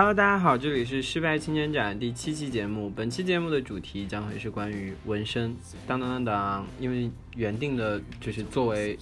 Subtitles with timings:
[0.00, 2.88] Hello，大家好，这里是失败青年展第七期节目。
[2.88, 5.54] 本期节目的主题将会是关于纹身。
[5.86, 8.98] 当当当当，因为原定的就是作为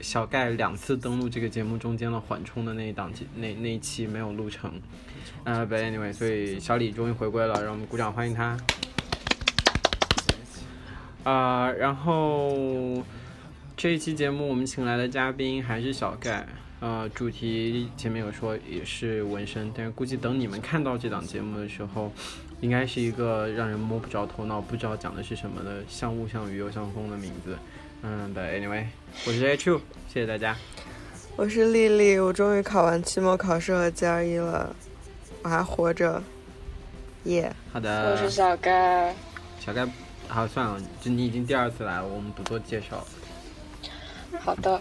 [0.00, 4.72] 小盖两次登录这个节目中间的缓冲的那一档期，那那一期没有录成。
[5.44, 8.58] 呃、b u t anyway，所以小李终于回归了，让我们鼓掌欢迎他。
[11.22, 13.00] 啊、然后
[13.76, 16.48] 这一期节目我们请来的嘉宾还是小盖。
[16.80, 22.12] 呃，主题前面有说也是纹身，但是估计等你们看到这档节目的时候，
[22.60, 27.56] 应该是一个让人摸不着头脑、不知道讲的是什么的，像雾像雨又像风的名字。
[28.02, 28.84] 嗯，But anyway，
[29.26, 29.80] 我是 H U，
[30.12, 30.54] 谢谢大家。
[31.34, 34.76] 我是丽丽，我终于考完期末考试和 GRE 了，
[35.42, 36.22] 我还活着，
[37.24, 39.14] 耶、好的，我是小盖，
[39.58, 39.86] 小盖，
[40.28, 43.06] 好算了，就你已经第二次来了，我们不做介绍了。
[44.40, 44.80] 好的，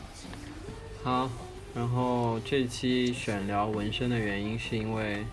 [1.03, 1.29] 好，
[1.75, 5.25] 然后这期选聊纹身的原因是因为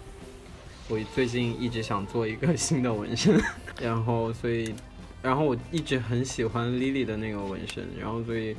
[0.88, 3.40] 我最近一直想做一个新的纹身，
[3.80, 4.74] 然后所以，
[5.22, 8.56] 然后我一直很喜欢 Lily 的那个纹身，然后所以，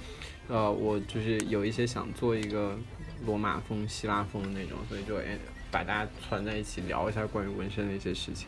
[0.48, 2.80] 呃，我就是有一些想做一个
[3.26, 5.38] 罗马风、希腊风的那种，所以就哎
[5.70, 8.48] 把大家团在一起聊一下关于纹身的一些事情。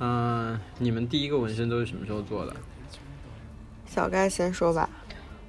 [0.00, 2.54] 嗯、你们第一个纹身都是什么时候做的？
[3.86, 4.88] 小盖先说吧。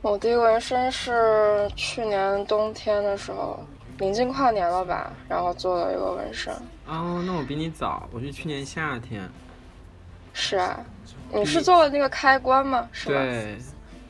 [0.02, 3.59] 我第一个纹身是去年冬天的时候，
[3.99, 6.52] 临近跨年了吧，然后做了一个纹身。
[6.88, 9.29] 哦，那我比你早，我是去年夏天。
[10.33, 10.79] 是啊，
[11.31, 12.89] 你是做了那个开关吗？
[12.91, 13.22] 是吧？
[13.22, 13.57] 对，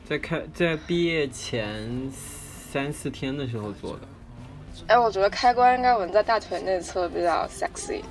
[0.08, 4.00] 在开在毕业前三四天的时候做的。
[4.86, 8.02] 哎，我觉得开关应该纹在大腿内侧比较 sexy。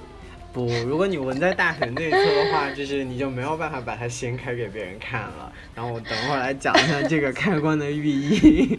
[0.54, 5.52] 不，如果你纹在大腿内侧的话，就是你就没有办法把它掀开给别人看了。
[5.74, 8.78] 然后我等会儿来讲一下这个开关的寓意。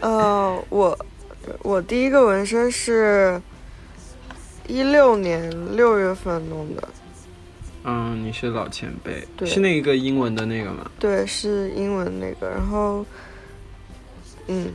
[0.00, 0.98] 呃，我
[1.60, 3.40] 我第一个纹身是
[4.66, 6.88] 一六年六月份弄的，
[7.84, 10.90] 嗯，你是老前辈，是那个英文的那个吗？
[10.98, 13.04] 对，是英文那个，然后，
[14.48, 14.70] 嗯，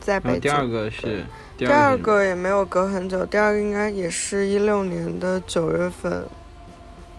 [0.00, 0.40] 在北京。
[0.42, 1.24] 第二个是
[1.56, 6.22] 第第二个也没有隔很久，第二个应该也是一六年的九月份，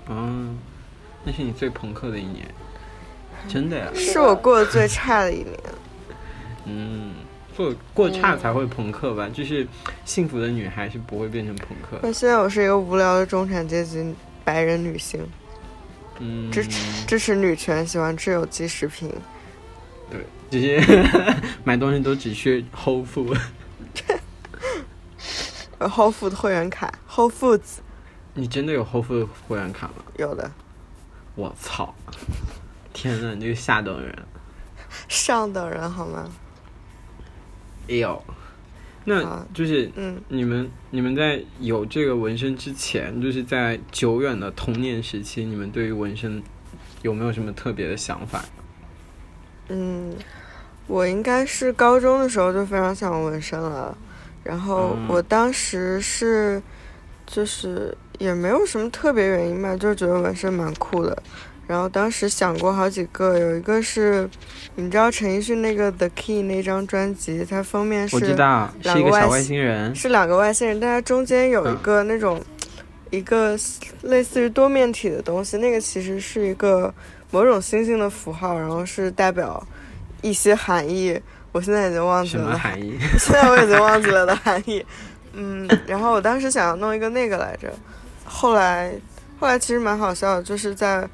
[0.08, 0.58] 嗯，
[1.24, 2.47] 那是你最朋克的一年，
[3.47, 3.88] 真的呀。
[3.96, 5.59] 是是我过得最差的一年。
[6.66, 7.16] 嗯，
[7.56, 9.28] 做过差才会朋克吧？
[9.34, 9.68] 就是
[10.06, 12.00] 幸福的女孩是不会变成朋克。
[12.03, 15.26] 那现在我是一个无聊的中产阶级白人女性，
[16.20, 19.12] 嗯，支持支持女权，喜欢吃有机食品。
[20.12, 20.20] 对，
[20.52, 20.80] 这些
[21.66, 23.36] 买东西都只去 Whole Food。
[25.80, 27.78] 呃，Whole Food 会员卡，Whole Foods
[28.34, 29.96] 你真的有 Whole Food 会员卡吗？
[30.18, 30.52] 有的，
[31.36, 31.94] 我操！
[32.94, 34.18] 天呐，你这个下等人！
[35.08, 36.30] 上等人好吗？
[37.90, 38.24] 哎呦，
[39.06, 46.42] 那啊就是嗯，你们你们在有这个纹身之前，就是在久远的童年时期，你们对于纹身
[47.04, 48.44] 有没有什么特别的想法？
[49.70, 50.16] 嗯，
[50.88, 53.98] 我应该是高中的时候就非常想纹身了，
[54.44, 55.08] 然后嗯。
[55.09, 56.62] 我当时是，
[57.25, 61.18] 就是也没有什么特别原因吧，就是觉得纹身蛮酷的。
[61.68, 64.30] 然后当时想过好几个，有一个是，
[64.76, 72.42] 你知道陈奕迅那个《The Key》那张专辑，它封面是两个外是一个小外星人，是两个外星人，但它中间有一个那种、
[73.09, 73.59] 一个
[74.03, 76.94] 类似于多面体的东西，那个其实是一个
[77.31, 79.62] 某种星星的符号，然后是代表
[80.22, 81.20] 一些含义，
[81.57, 82.95] 我现在已经忘记什么了，含义？
[83.18, 84.85] 现在我已经忘记了的含义。
[85.34, 87.73] 嗯，然后我当时想要弄一个那个来着，
[88.23, 88.94] 后来
[89.40, 91.09] 后来其实蛮好笑的，就是在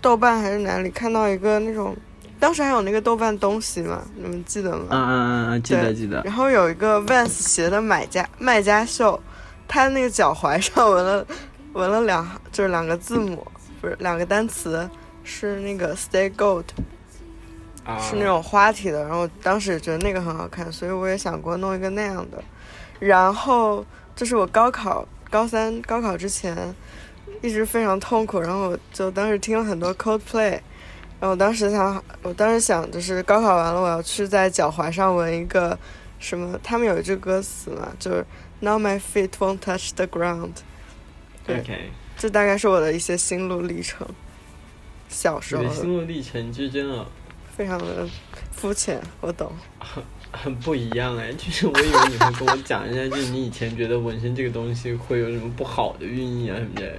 [0.00, 1.96] 豆瓣还是哪里看到一个那种，
[2.40, 4.86] 当时还有那个豆瓣东西嘛，你们记得吗？
[4.90, 6.20] 嗯嗯嗯嗯，记得记得。
[6.24, 9.22] 然后有一个 Vans 鞋的买家卖家秀，
[9.68, 11.24] 他那个脚踝上纹了
[11.74, 13.46] 纹了两行就是两个字母，
[13.80, 14.90] 不是两个单词，
[15.22, 16.64] 是那个 Stay Gold，
[17.84, 19.02] 啊是那种花体的。
[19.04, 22.42] 然后当时也觉得那个很好看，所以我也想过弄一个那样的。
[23.00, 23.84] 然后
[24.16, 26.74] 就是我高考高三高考之前
[27.42, 30.60] 一直非常痛苦，然后我就当时听了很多 Coldplay。
[31.20, 35.78] 然后我当时想，我当时想就是高考完了，我要去在脚踝上纹一个
[36.18, 36.58] 什么？
[36.62, 38.24] 他们有一句歌词嘛，就是
[38.60, 40.52] Now my feet won't touch the ground。
[41.46, 44.06] 对 OK，这大概是我的一些心路历程。
[45.08, 47.06] 小时候你的心路历程之真的
[47.56, 48.06] 非常的
[48.50, 49.50] 肤浅，我懂。
[49.78, 50.02] 很
[50.32, 56.92] 很不一样哎， 就是我以为你会跟我讲一下，就是你以前觉得纹身这个东西会有什么不好的寓意啊什么的。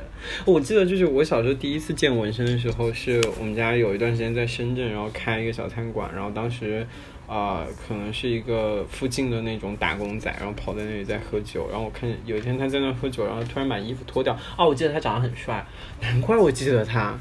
[0.45, 6.87] 我记得就是我小时候第一次见纹身的时候，是我们家有一段时间在深圳，然后开一个小餐馆，然后当时
[7.27, 15.65] 啊、可能是一个附近的那种打工仔，然后跑在那里在喝酒，然后我看有一天他在那喝酒，然后突然把衣服脱掉，哦，我记得他长得很帅，
[16.01, 17.19] 难怪我记得他。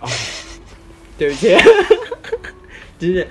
[0.00, 0.08] 哦，
[1.18, 1.52] 对不起，
[2.98, 3.26] 就是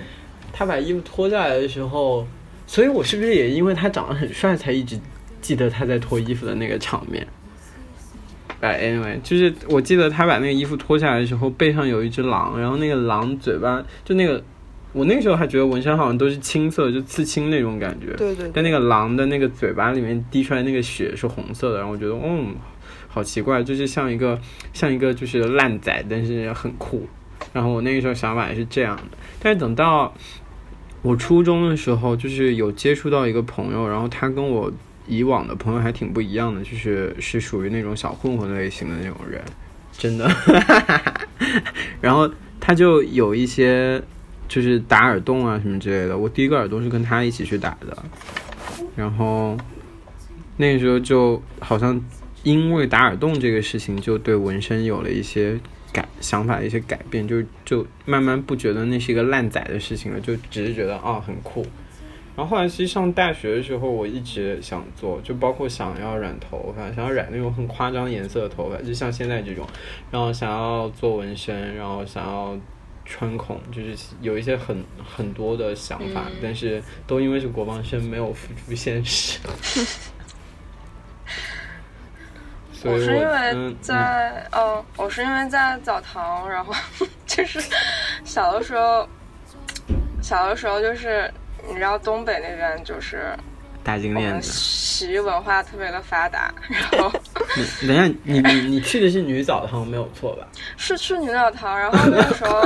[0.52, 2.26] 他把衣服脱下来的时候，
[2.66, 4.98] 所以我是不是也因为他长得很帅，才一直
[5.40, 7.26] 记得他在脱衣服的那个场面？
[8.60, 14.42] 哎，anyway，就是我记得他把那个衣服脱下来的时候，背上有一只狼，然后那个狼嘴巴就那个，
[14.92, 18.14] 我那个时候还觉得纹身好像都是青色，就刺青那种感觉。
[18.16, 22.56] 对对但那个狼的那个嘴巴里面滴出来那个血是红色的，然后我觉得，嗯，
[23.06, 24.36] 好奇怪，就是像一个
[24.72, 27.06] 像一个就是烂仔，但是很酷。
[27.52, 30.12] 然后我那个时候想法也是这样的，但是等到
[31.02, 34.70] 我初中的时候，就是有接触到一个朋友，然后他跟我
[35.06, 39.42] 以往的朋友还挺不一样的，就是是属于那种小混混类型的那种人，
[39.92, 40.30] 真的。
[42.00, 42.30] 然后
[42.60, 44.02] 他就有一些
[44.48, 47.96] 就是打耳洞啊什么之类的，我第一个耳洞是跟他一起去打的，
[48.96, 49.56] 然后
[50.56, 51.98] 那个时候就好像
[52.42, 55.58] 因为打耳洞这个事情，就对纹身有了一些
[55.98, 61.66] 改想法的一些改变，就就慢慢不觉得那是一个烂仔的事情了，就只是觉得啊很酷。
[62.36, 69.66] 然后后来其实上大学的时候，我一直想做，就包括想要染头发，想要染那种很夸张颜色的头发，就像现在这种，
[70.12, 72.56] 然后想要做纹身，然后想要
[73.04, 79.40] 穿孔，就是有一些很很多的想法，嗯但是都因为是国防生，没有付诸现实。
[82.80, 86.72] 所以我是因为嗯在，哦，我是因为在澡堂，然后
[87.26, 87.60] 就是
[88.24, 89.08] 小的时候，
[90.22, 91.28] 小的时候就是
[91.68, 93.36] 你知道东北那边就是
[93.82, 94.50] 大金链子。
[94.52, 97.10] 洗浴文化特别的发达，然后
[97.82, 100.46] 你等一下，你你你去的是女澡堂没有错吧？
[100.76, 102.62] 是去女澡堂，然后那个时候，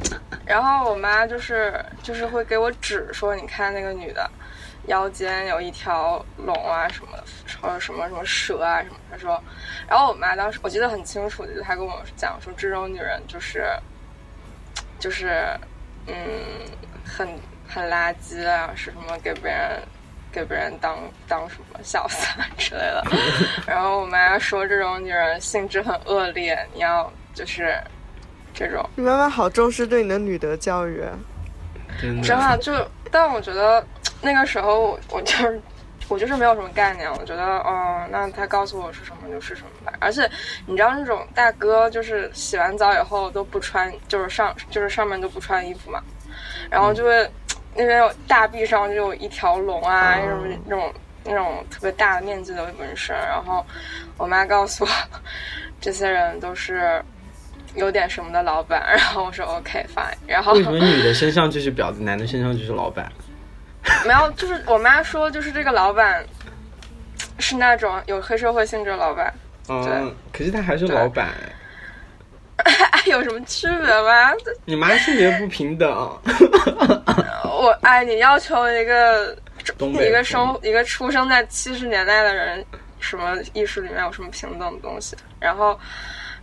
[0.46, 4.28] 然后我妈就是就是会给我指说，你看那个女的
[4.86, 7.24] 腰间有一条龙啊什么的，
[7.60, 9.42] 或者什么什么蛇啊什么，他说，
[9.88, 13.66] 然后我妈当时我记得很清楚，就是她跟我讲说，这种女人就是
[14.98, 15.48] 就是
[16.06, 16.14] 嗯
[17.04, 17.28] 很
[17.68, 19.82] 很垃圾啊，是什么给别人。
[20.34, 20.98] 给别人当
[21.28, 23.04] 当什么小三之类的，
[23.68, 27.80] 然后我妈说这种女人性质很恶劣，你要就是
[28.52, 31.12] 这种，你妈妈好重视对你的女德教育啊。
[32.02, 33.86] 真的，真的就，但我觉得
[34.24, 35.60] 那个时候我就是
[36.08, 39.92] 我就是没有什么概念，我觉得哦，那他告诉我是什么就是什么吧。
[40.00, 40.28] 而且
[40.66, 46.02] 你知道那种大哥就是洗完澡以后都不穿，就是上就是上面都不穿衣服嘛，
[46.70, 47.30] 然后就会
[47.74, 50.94] 那边有大臂上就有一条龙啊，那种那种
[51.24, 53.14] 那种特别大面积的纹身。
[53.16, 53.64] 然后
[54.16, 54.90] 我妈告诉我，
[55.80, 57.02] 这些人都是
[57.76, 58.84] 有点什么的老板。
[58.90, 63.10] 然后我说 OK fine，然后为什么女的身上就是婊子，男的身上就是老板？
[64.06, 66.24] 没有，就是我妈说，就是这个老板
[67.38, 69.32] 是那种有黑社会性质的老板，
[69.68, 71.28] 嗯，可是他还是老板。
[72.64, 74.32] 哎，有什么区别吗？
[74.64, 75.90] 你妈性别不平等，
[77.44, 79.36] 我哎，你要求一个
[79.80, 82.64] 一个生一个出生在七十年代的人，
[83.00, 85.16] 什么意识里面有什么平等的东西？
[85.40, 85.78] 然后，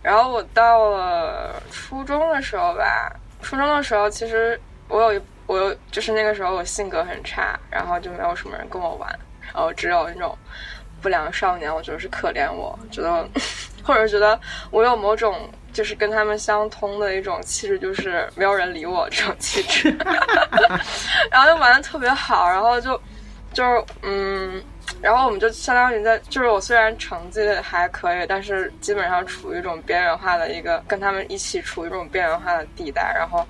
[0.02, 3.10] 然后我到了初中的时候吧，
[3.40, 5.22] 初中的时候其实我有一
[5.52, 9.08] 我就是那个时候我性格很差，然后就没有什么人跟我玩，
[9.40, 10.36] 然后只有那种
[11.00, 13.28] 不良少年，我觉得是可怜我，觉得
[13.84, 14.38] 或者觉得
[14.70, 19.90] 我有某种就是跟他们相通的一种气质，就是没有人理我这种气质，
[21.30, 23.00] 然后就玩的特别好，然后就
[23.52, 24.62] 就是嗯。
[25.00, 33.12] 然后我们就相当于在，就是我虽然成绩还可以，但是基本上处于一种边缘化的一个，跟他们一起处于一种边缘化的地带。
[33.16, 33.46] 然后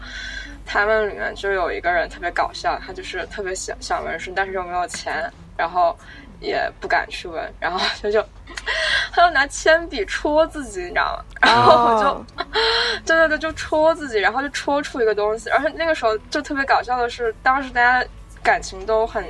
[0.65, 5.97] 他们里面就有一个人特别搞笑，他就是特别想想纹身，但是又没有钱，然后
[6.41, 8.25] 也不敢去纹，然后他就
[9.13, 11.25] 他就拿铅笔戳自己，你知道吗？
[11.41, 12.27] 然后 我就、哦
[13.05, 15.51] 对对对，就戳自己，然后就戳出一个东西。
[15.51, 18.07] 而且那个时候就特别搞笑的是，当时大家
[18.43, 19.25] 感情都很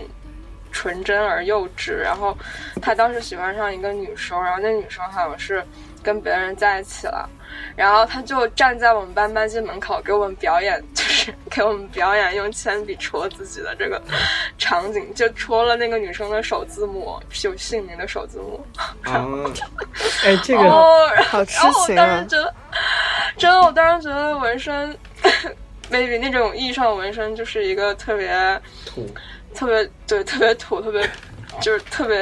[0.71, 1.93] 纯真而幼稚。
[1.97, 2.37] 然后
[2.81, 5.65] 他当时喜欢上一个女生，然后那女生好像是
[6.03, 7.29] 跟别人在一起了，
[7.77, 11.12] 然后他就站在我们班班级门口给我们表演，就是
[11.51, 14.01] 给我们表演用铅笔戳自己的这个
[14.59, 18.65] 场景，就戳了那个女生的首字母，有姓名的首字母。
[19.03, 19.27] 啊，
[20.25, 21.45] 哎，这个哦，然后我
[21.87, 22.07] 情啊！
[22.07, 22.55] 当时觉得，
[23.37, 24.97] 真的，我当时觉得纹身
[25.91, 28.31] maybe 那种意义上的纹身就是一个特别
[28.87, 29.07] 土，
[29.55, 31.09] 特别对特别土，特别
[31.61, 32.17] 就是特别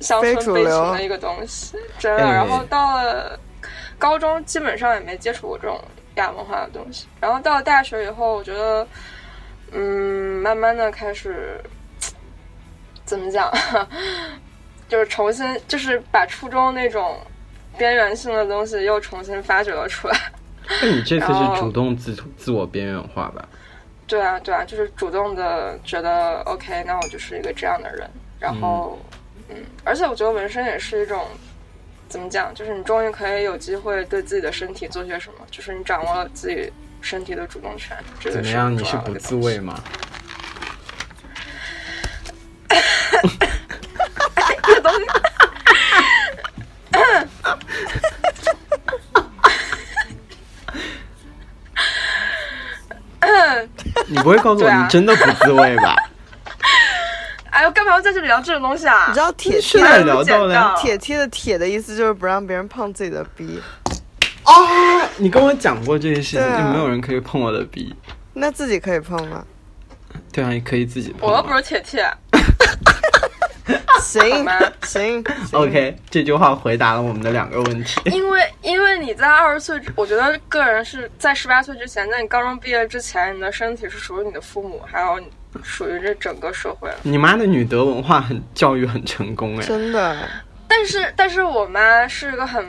[0.00, 2.24] 乡村悲情主流的一个东西，真的。
[2.24, 3.38] 哎然后到了
[3.98, 5.82] 高中，基本上也没接触过这种
[6.18, 7.06] 亚文化的东西。
[7.20, 8.86] 然后到了大学以后，我觉得，
[9.72, 11.60] 嗯，慢慢的开始
[13.04, 13.52] 怎么讲，
[14.88, 17.18] 就是重新就是把初中那种
[17.76, 20.18] 边缘性的东西又重新发掘了出来。
[20.82, 23.48] 那你这次是主动自自我边缘化吧？
[24.06, 28.08] 对啊，对啊，就是主动的觉得 OK，那我就是一个这样的人。
[28.38, 28.98] 然后，
[29.48, 31.26] 嗯而且我觉得纹身也是一种
[32.08, 37.96] 怎么讲，就是你终于可以有机会对自己的身体做些什么，就是你掌握了自己身体的主动权。
[38.18, 38.72] 这个怎么样？
[38.74, 39.78] 你是不自慰吗？
[44.62, 45.00] 这个东西。
[54.06, 55.94] 你不会告诉我你真的不自慰吧？
[58.00, 59.06] 在这里聊这种东西啊？
[59.08, 60.74] 你知道铁贴哪梯的聊到的呀？
[60.76, 63.60] 铁梯的铁的意思就是不让别人碰自己的逼，
[64.44, 67.94] 哦，你跟我讲过这件事情，啊就没有人可以碰我的鼻。
[68.34, 69.44] 那自己可以碰吗？
[70.32, 71.32] 对啊，你可以自己碰啊。
[71.32, 72.08] 我又不是铁铁，
[74.00, 74.22] 行
[74.82, 78.00] 行行 OK，这句话回答了我们的两个问题。
[78.10, 85.20] 因为因为你在二十岁之，我觉得个人是在十八岁之前，在你高中毕业之前，你的身体是属于你的父母，还有
[85.62, 86.90] 属于这整个社会。
[87.02, 90.16] 你妈的女德文化很教育很成功哎，真的，
[90.66, 92.64] 但是但是我妈是一个很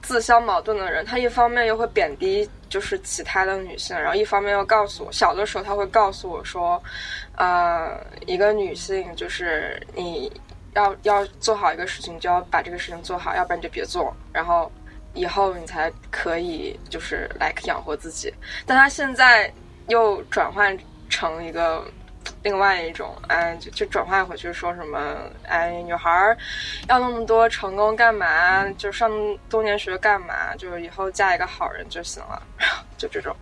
[0.00, 6.82] 自相矛盾的人，她一方面又会贬低就是其他的女性，然后一方面又告诉我，小的时候她会告诉我说，
[7.36, 10.32] 呃，一个女性就是你
[10.74, 14.72] 要要做好一个事情，就要把这个事情做好，要不然你就别做，然后。
[15.14, 18.32] 以后你才可以就是来养活自己，
[18.64, 19.52] 但她现在
[19.88, 20.74] 又转换
[21.10, 21.84] 成一个
[22.42, 26.36] 另外一种，哎，就就转换回去说什么，哎，女孩儿
[26.88, 28.68] 要那么多成功干嘛？
[28.72, 29.10] 就上
[29.48, 30.54] 多年学干嘛？
[30.56, 32.42] 就是以后嫁一个好人就行了，
[32.98, 33.34] 就这种，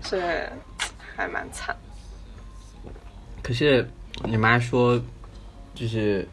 [0.00, 0.22] 所以
[1.16, 1.74] 还蛮惨。
[3.42, 3.88] 可是
[4.24, 5.00] 你妈说，
[5.74, 6.28] 就是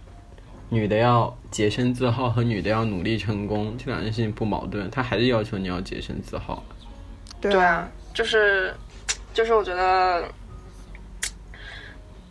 [0.69, 6.63] 女的要洁身自好和女的要努力成功，这两件事情不矛盾，她还是要求你要洁身自好。
[7.39, 8.73] 对对啊，就是
[9.33, 10.27] 就是我觉得，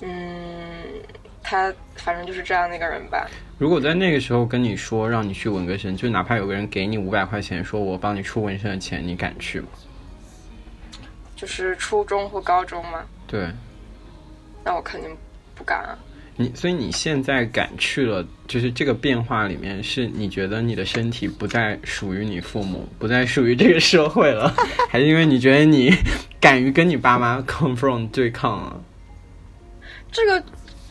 [0.03, 1.03] 嗯，
[1.43, 3.27] 他反正就是这样的一个人吧。
[3.59, 9.69] 如果在那个时候跟你说让你去纹个身，就哪怕有个人给你五百块钱，说我帮你出纹身的钱，你敢去吗？
[11.37, 13.49] 就是初中或高中吗，对
[14.65, 15.11] 那我肯定
[15.55, 15.99] 不敢啊。
[16.37, 24.53] 你，所以你现在敢去了，就是这个变化里面，是你觉得你的身体不再属于你父母，不再属于这个社会了，
[24.89, 25.93] 还是因为你觉得你
[26.41, 28.83] 敢于跟你爸妈 confront 对抗了？
[30.13, 30.45] 这个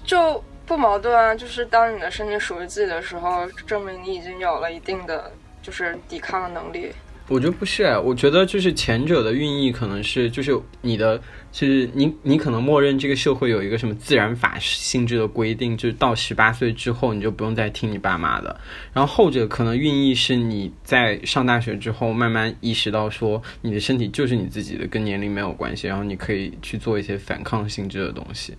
[0.04, 6.92] 就不矛盾啊，就是当你的身体属于自己的时候，证明你已经有了一定的就是抵抗的能力。
[7.28, 11.18] 我觉得不是，我觉得就是前者的寓意可能是，就是你的，
[11.50, 18.60] 就是你你可能默认这个社会有一个什么自然法性质的规定，就是到十八岁之后你就不用再听你爸妈的。
[18.92, 28.58] 然后后者可能寓意是你在上大学之后慢慢意识到说，你的身体就是你自己的，跟年龄没有关系，然后你可以去做一些反抗性质的东西。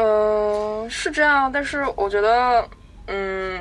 [0.00, 2.64] 嗯、是这样，但是我觉得，
[3.08, 3.60] 嗯，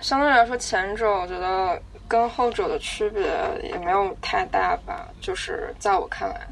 [0.00, 3.22] 相对来说，前者我觉得跟后者的区别
[3.62, 6.46] 也没有太大吧，就是在我看来。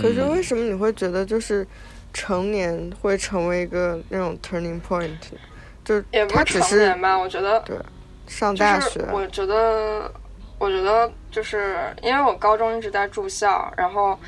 [0.00, 1.66] 可是嗯为什么你会觉得就是
[2.12, 5.10] 成年会成为一个那种 turning point？
[5.84, 7.76] 就是也不是成年吧，我觉得对
[8.26, 10.10] 上大学，我觉得，
[10.58, 14.18] 我觉得就是因为我高中一直在住校，然后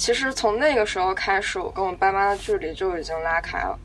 [0.00, 3.78] 其实从那个时候开始，我跟我爸妈的距离就已经拉开了，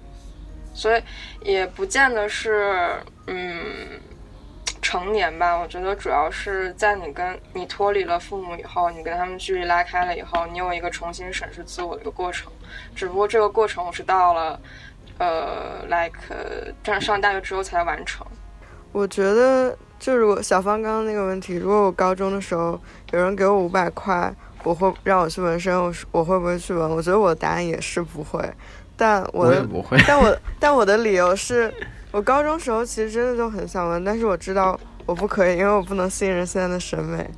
[0.74, 1.03] 所以
[1.41, 2.95] 也不见得是
[3.27, 4.00] 嗯
[4.81, 5.57] 成年吧。
[5.57, 12.50] 我觉得主要是在你跟你脱离了父母以后，你跟他们距离拉开了以后，你有一个重新审视自我的一个过程。
[12.95, 14.57] 只不过这个过程我是到了
[15.17, 16.17] 呃，like
[16.81, 18.25] 上上大学之后才完成。
[18.93, 22.79] 我觉得就如果小芳刚刚那个问题，如果我高中的时候
[23.12, 24.34] 有人给我五百块，
[24.65, 26.89] 我会让我去纹身，我是我会不会去纹？
[26.89, 28.41] 我觉得我的答案也是不会，
[28.98, 29.98] 但我的我也不会。
[30.05, 31.74] 但我但我的理由是，
[32.12, 37.29] 我高中时候其实真的就很想纹，但是我知道我不可以，因为我不能信任现在的审美，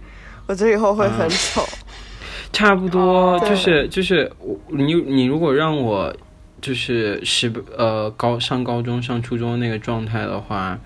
[0.48, 1.64] 我觉得以后会很丑。
[2.54, 6.16] 差不多，对就是就是我你你如果让我
[6.62, 10.80] 就是十呃高上高中上初中那个状态的话，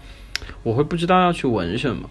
[0.63, 2.09] 我会不知道要去纹什么。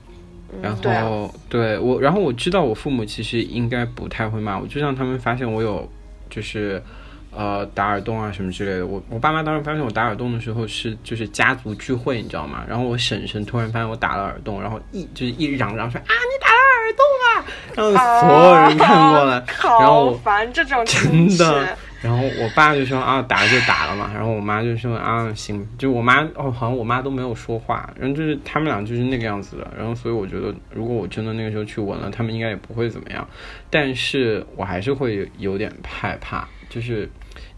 [0.62, 5.88] 然对啊后对我，然后我知道我父母其实应该不太会骂我，就像他们发现我有
[6.28, 6.82] 就是
[7.30, 8.86] 呃打耳洞啊什么之类的。
[8.86, 12.64] 我我爸妈当时发现我打耳洞的时候是就是家族聚会，你知道吗？
[12.68, 17.30] 然后我婶婶突然发现我打了耳洞，然后一就是一嚷嚷说啊你打了耳洞啊，
[17.76, 20.84] 然后所有人看过来，然后好烦这种。
[20.84, 33.26] 真的然后我爸就说啊打了就打了嘛，然后我妈就说啊行，就我妈哦好像我妈都没有说话，然后就是他们俩就是那个样子的，然后所以我觉得如果我真的那个时候去闻了，他们应该也不会怎么样，
[33.68, 37.08] 但是我还是会有点害怕，就是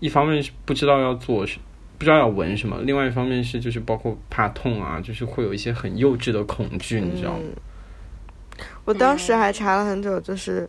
[0.01, 1.59] 一方面是不知道要做什。
[1.99, 7.45] 不知道要闻什么，另外一方面是就是包括怕痛啊，就是会有一些很幼稚的恐惧，你知道吗？
[8.85, 10.69] 我当时还查了很久，就是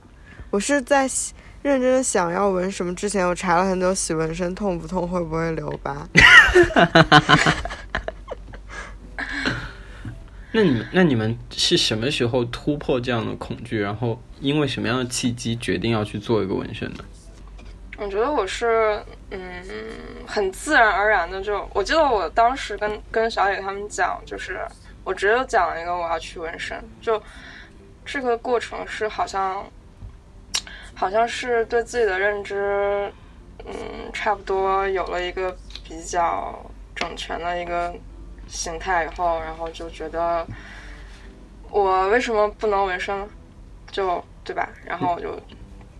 [0.51, 1.09] 我是在
[1.63, 6.07] 认真的想要纹什么之前，我查了很久洗纹身痛不痛，会不会留疤。
[10.51, 16.99] 那你们那你们是什么时候突破这样的恐惧，然后因为什么样的契机决定要去做一个纹身呢？
[17.97, 19.01] 我觉得我是
[19.31, 19.39] 嗯，
[20.27, 24.59] 很自然而然的就，我记得我当时跟跟小野他们讲，就是
[25.03, 27.23] 我只有讲了一个我要去纹身，就
[28.05, 29.65] 这个过程是好像
[30.95, 33.11] 好像是对自己的认知，
[33.65, 33.73] 嗯，
[34.13, 35.55] 差不多有了一个
[35.87, 37.93] 比较整全的一个
[38.47, 40.45] 形态以后，然后就觉得
[41.69, 43.27] 我为什么不能纹身呢？
[43.91, 44.69] 就对吧？
[44.85, 45.39] 然后我就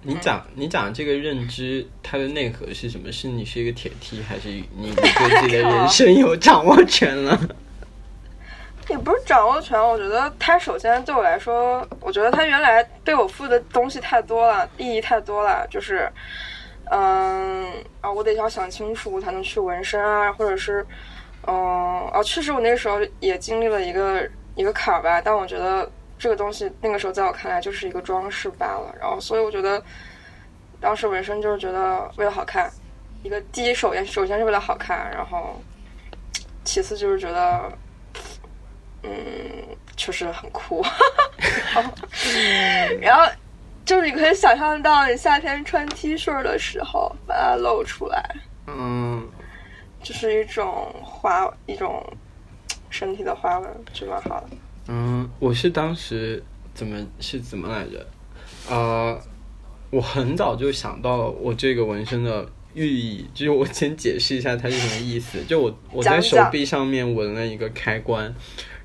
[0.02, 3.12] 你讲你讲这个认知，它的内核是什么？
[3.12, 7.40] 是你是一个铁梯还是你你对自己的 人生有掌握权了？
[8.94, 16.08] 也不是掌握权，我觉得他首先对我来说，我觉得他原来对我付的东西太多了，意义太多了，就是，
[16.92, 20.86] 嗯啊，我得要想清楚才能去纹身啊，或者是，
[21.48, 29.84] 嗯啊，确实我那个时候也经历了一个一个坎儿吧，但我觉得这个东西那个时候在我看来就是一个装饰罢了，然后所以我觉得
[30.80, 32.70] 当时纹身就是觉得为了好看，
[33.24, 35.60] 一个第一首先首先是为了好看，然后
[36.64, 37.72] 其次就是觉得。
[39.04, 39.12] 嗯，
[39.96, 40.84] 确实很酷。
[43.02, 43.32] 然后
[43.86, 48.36] 就是你可以想象到，你夏天穿 T 恤的时候把它露出来，
[48.68, 49.28] 嗯，
[50.02, 52.02] 就是一种花，一种
[52.90, 54.50] 身体的花纹，就蛮好的。
[54.88, 58.08] 嗯，我是当时怎么是怎么来着？
[58.70, 59.20] 呃，
[59.90, 65.44] 我很早就想到了我这个纹身的寓意，就是我先解释一下它是什么意思。
[65.44, 68.34] 就我我在手臂上面纹了一个开关，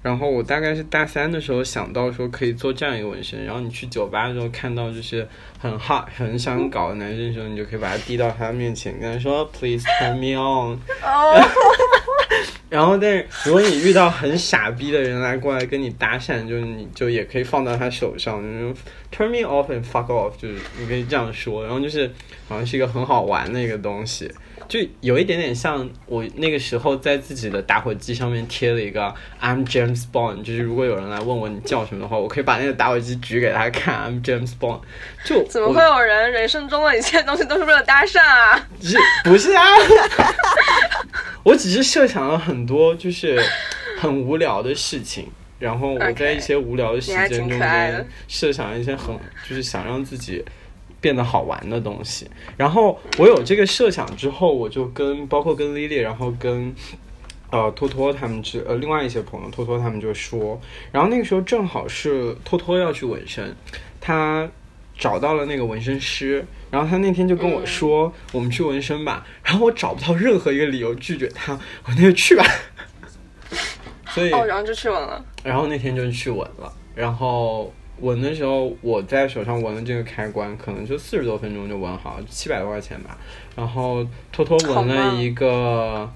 [0.03, 5.27] 然后我大概是大三的时候想到说可以做这样一个纹身，然后你去酒吧的时候看到就是
[5.59, 10.79] 很 hot 很想搞的男生的时候，你就可以把它递到他面前，跟他说 Please turn me on。
[11.03, 11.41] 哦，
[12.71, 18.75] 然后，但是如果你遇到很傻逼的人来过来跟你搭讪，就是你就也可以放到他手上，就是
[19.11, 22.09] turn me off and fuck off，就是你可以这样说，然后就是
[22.47, 24.31] 好像是一个很好玩的一个东西，
[24.69, 34.81] 就有一点点像我那个时候在自己的打火机上面贴了一个 I'm James Bond，就是如果有人来问我你叫什么的话，我可以把那个打火机举给他看，I'm James Bond，
[35.25, 38.69] 就我怎么会有人人生中的一切东西都是为了搭讪啊？
[38.83, 39.65] 是不是啊？
[41.43, 43.43] 我只是设想了很多就是
[43.99, 45.27] 很无聊的事情，
[45.59, 49.17] 然后我在一些无聊的时间中间设想一些很
[49.49, 50.45] 就是想让自己
[51.01, 52.29] 变得好玩的东西。
[52.57, 56.75] 然后我有这个设想之后，我就跟包括跟 Lily，然后跟。
[57.51, 60.61] 呃，托托他们之呃，另外一些朋友，托托他们就说，
[60.93, 63.57] 然后那个时候正好是托托要去纹身，
[64.03, 64.47] 他
[64.99, 69.27] 找到了那个纹身师，然后他那天就跟我说，我们去纹身吧。
[69.43, 71.55] 然后我找不到任何一个理由拒绝他，
[71.87, 72.45] 我那就去吧。
[74.13, 75.25] 所以，哦，然后就去纹了。
[75.43, 76.71] 然后那天就去纹了。
[76.95, 83.17] 然后纹的时候，我在手上纹的这个开关，可能就四十多分钟就纹好，七百多块钱吧。
[83.57, 86.11] 然后偷偷纹了一个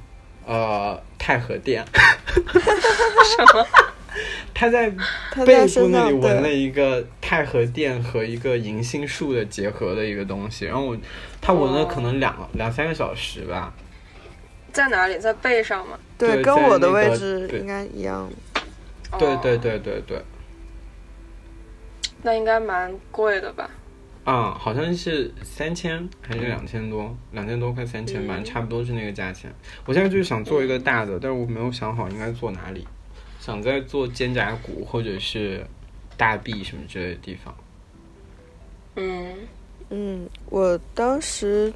[0.47, 3.67] 呃太和殿，什么？
[4.55, 4.93] 他在
[5.31, 10.97] 他背部在那里纹了，一个太和殿和一个银杏树的结合的一个东西，然后我
[11.41, 13.73] 他纹了可能两、两三个小时吧。
[14.73, 15.19] 在哪里？
[15.19, 15.99] 在背上吗？
[16.17, 18.31] 对，对跟我的位置应该一样。
[19.11, 20.23] 哦对对，对对对，
[22.23, 23.69] 那应该蛮贵的吧？
[24.25, 29.53] 啊、好像是三千还是两千多，两千多快三千吧，嗯差不多是那个价钱。
[29.85, 32.87] 我现在就是想做一个大的，但是我没有想好应该做哪里，
[33.41, 35.67] 想在做肩胛骨或者是
[36.17, 37.53] 大臂什么之类的地方。
[38.95, 39.35] 嗯，
[39.91, 41.73] 嗯，我当时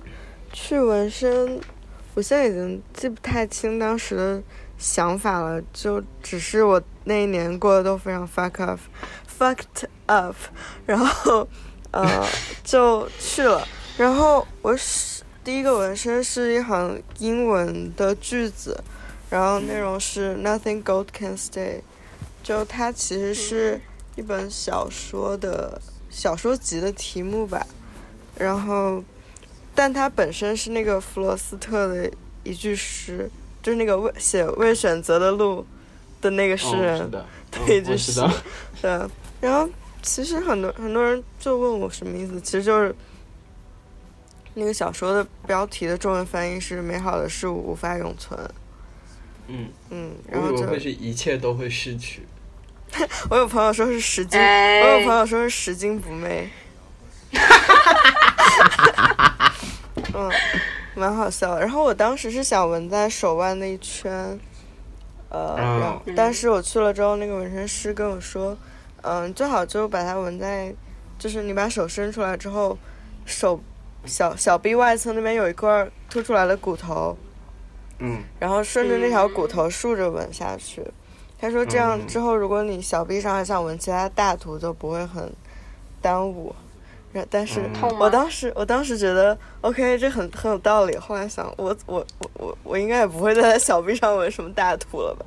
[0.53, 1.59] 去纹身，
[2.15, 4.43] 我现在已经记不太清当时的
[4.79, 8.79] 想法了，就只是我那一年过得都非常 fuck
[9.39, 10.35] up，fucked up，
[10.87, 11.49] 然后
[11.91, 12.27] 呃
[12.65, 18.83] 就去了，然后我是第一个纹身是一行英文的句子，
[19.31, 21.81] 然后内容是 nothing gold can stay，
[22.43, 23.81] 就它其实是
[24.17, 27.67] 一本小说的小说集的题目吧，
[28.37, 29.03] 然后
[29.75, 32.11] 但它本身是那个弗罗斯特的
[32.43, 33.31] 一句诗。
[33.63, 35.67] 就是那个未写未选择的路
[36.21, 37.11] 的那个诗人，
[37.51, 38.21] 对，就是，
[38.81, 38.97] 对。
[39.41, 39.69] 然后
[40.03, 42.95] 其实很多很多人就问我什么意思，其实就是
[44.55, 48.39] 那个小说的标题的中文翻译是“美好的事物无法永存”。
[49.49, 52.27] 嗯嗯，然后就会是一切都会逝去。
[53.31, 56.49] 我有朋友说是拾金，我有朋友说是拾金不昧。
[60.15, 60.31] 嗯。
[60.99, 64.41] 蛮好笑，然后我当时是想纹在手腕那一圈，
[65.29, 68.57] 呃，但是我去了之后，那个纹身师跟我说，
[69.07, 70.75] 嗯，最好就把它纹在，
[71.17, 72.77] 就是你把手伸出来之后，
[73.25, 73.61] 手
[74.05, 77.17] 小小臂外侧那边有一块凸出来的骨头，
[78.01, 80.83] 嗯，然后顺着那条骨头竖着纹下去，
[81.39, 85.33] 他说这样之后，如果你小臂上还想纹其他大图，就不会很
[86.03, 86.55] 耽误。
[87.31, 87.63] 但是，
[87.99, 90.95] 我当时我当时觉得，OK，这很很有道理。
[90.99, 95.25] 后来想，我我我我我应该也不会在小臂上纹什么大图了吧？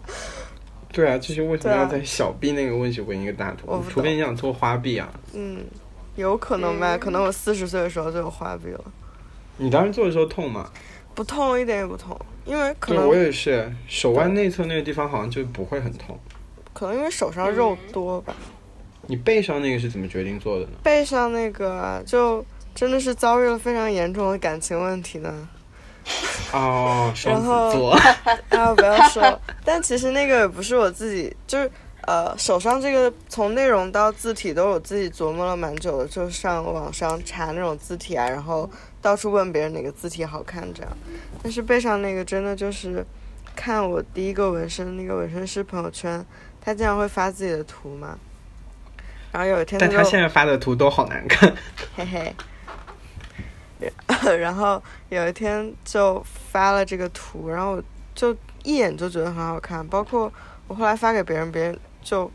[0.91, 3.83] 对啊，就是为什么要在小臂那个位置纹一个大图？
[3.89, 5.07] 除非你想做花臂啊。
[5.33, 5.63] 嗯，
[6.15, 6.97] 有可能吧？
[6.97, 8.83] 可能我四十岁的时候就有花臂了。
[9.57, 10.69] 你当时做的时候痛吗？
[11.13, 16.17] 不痛，一点也不痛，因为可能我也是手腕内侧那个地方好像就不会很痛。
[16.73, 18.33] 可能因为手上肉多吧。
[19.05, 20.71] 你背上那个是怎么决定做的呢？
[20.81, 25.49] 背上那个就真的是遭遇了非常严重的感情问题呢。
[26.53, 27.91] 哦，双子座。
[28.49, 29.39] 啊，不要说。
[29.63, 31.69] 但其实那个也不是我自己，就是
[32.01, 38.69] 呃，手上这个从内容到字体都是我自己琢磨了蛮久的，就上网上查那种字体啊，然后
[39.01, 40.91] 到处问别人哪个字体好看这样。
[41.43, 43.05] 但是背上那个真的就是
[43.55, 46.25] 看我第一个纹身那个纹身师朋友圈，
[46.59, 48.17] 他经常会发自己的图嘛。
[49.31, 51.53] 然后有一天，但他现在发的图都好难看，
[51.95, 52.35] 嘿嘿。
[54.39, 57.81] 然后有一天就发了这个图，然后
[58.13, 59.85] 就一眼就觉得很好看。
[59.87, 60.31] 包括
[60.67, 62.29] 我后来发给别人，别人就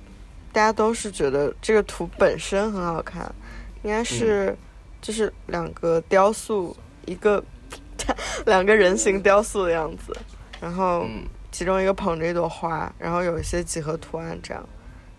[0.52, 3.32] 大家都是觉得这个图本身很好看，
[3.82, 4.56] 应该是
[5.02, 6.76] 就是两个雕塑，
[7.06, 7.42] 一个
[8.46, 10.16] 两个人形雕塑的样子，
[10.60, 11.06] 然后
[11.52, 14.66] 其中一个捧着一朵花，然后有一些几何图案这样。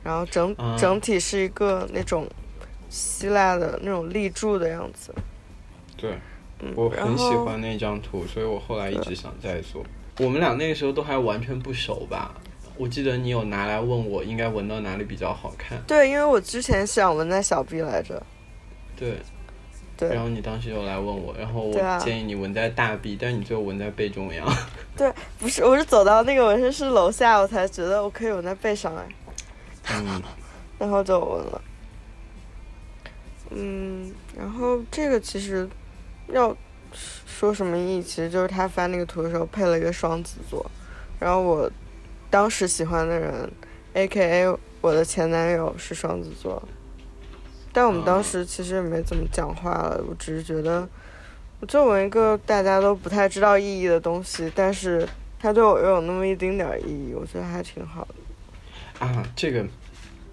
[0.04, 2.28] 然后整整体是一个那种
[2.90, 5.12] 希腊的那种立柱的样子。
[5.98, 6.18] 对，
[6.76, 9.84] 我很喜欢那张图，所以我后来一直想再做。
[10.20, 12.34] 我们俩那个时候都还完全不熟吧？
[12.78, 15.82] 我记得你有拿来问我应该纹到哪里比较好看。
[15.88, 18.22] 对，因为我之前想纹在小臂来着。
[18.96, 19.18] 对。
[19.98, 20.10] 对。
[20.10, 24.46] 然后你当时又来问我，然后我建议你纹在大臂，但是你最后纹在背中央。
[24.98, 29.06] 对，不是，我是走到那个纹身师楼下，我才觉得我可以纹在背上哎。
[29.94, 30.22] 嗯，
[30.78, 31.62] 然后就纹了。
[33.52, 35.66] 嗯，然后这个其实
[36.28, 36.56] 要
[36.92, 40.66] 说什么意义，其实就是他发那个图的时候配了一个双子座，
[41.20, 41.70] 然后我
[42.30, 43.52] 当时喜欢的人
[43.94, 46.62] ，A.K.A 我的前男友是双子座，
[47.74, 50.88] 但我们当时其实也没怎么讲话了，我只是觉得，
[51.60, 55.08] 我就纹一个大家都不太知道意义的东西，但是
[55.40, 59.06] 他对我又有那么一丁点儿意义，我觉得还挺好的。
[59.06, 59.66] 啊，这个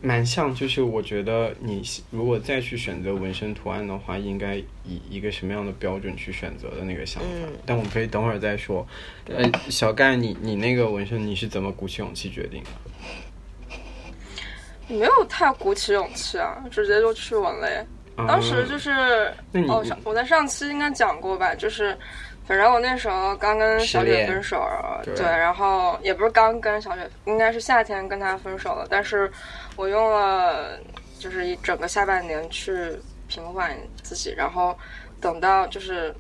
[0.03, 7.29] 蛮像，就是我觉得你如果再去选择纹身图案的话，应该以一个什么样的标准去选择的那个想法。
[7.65, 8.85] 但我们可以等会儿再说。
[9.27, 12.71] 呃，小盖，你你那个纹身你是怎么鼓起勇气决定的？
[14.99, 17.87] 没有太鼓起勇气啊，直接就去纹了。
[18.17, 18.91] 当时就是，
[19.69, 21.97] 哦，我在上期应该讲过吧，就是。
[22.45, 24.67] 反正我那时候刚跟小雪分手，
[25.05, 28.85] 对，然后也不是刚跟小雪，应该是夏天跟她分手了。
[28.91, 29.31] 但是
[29.77, 30.77] 我用了
[31.21, 34.77] 就是一整个下半年去平缓自己，然后
[35.21, 36.13] 等到就是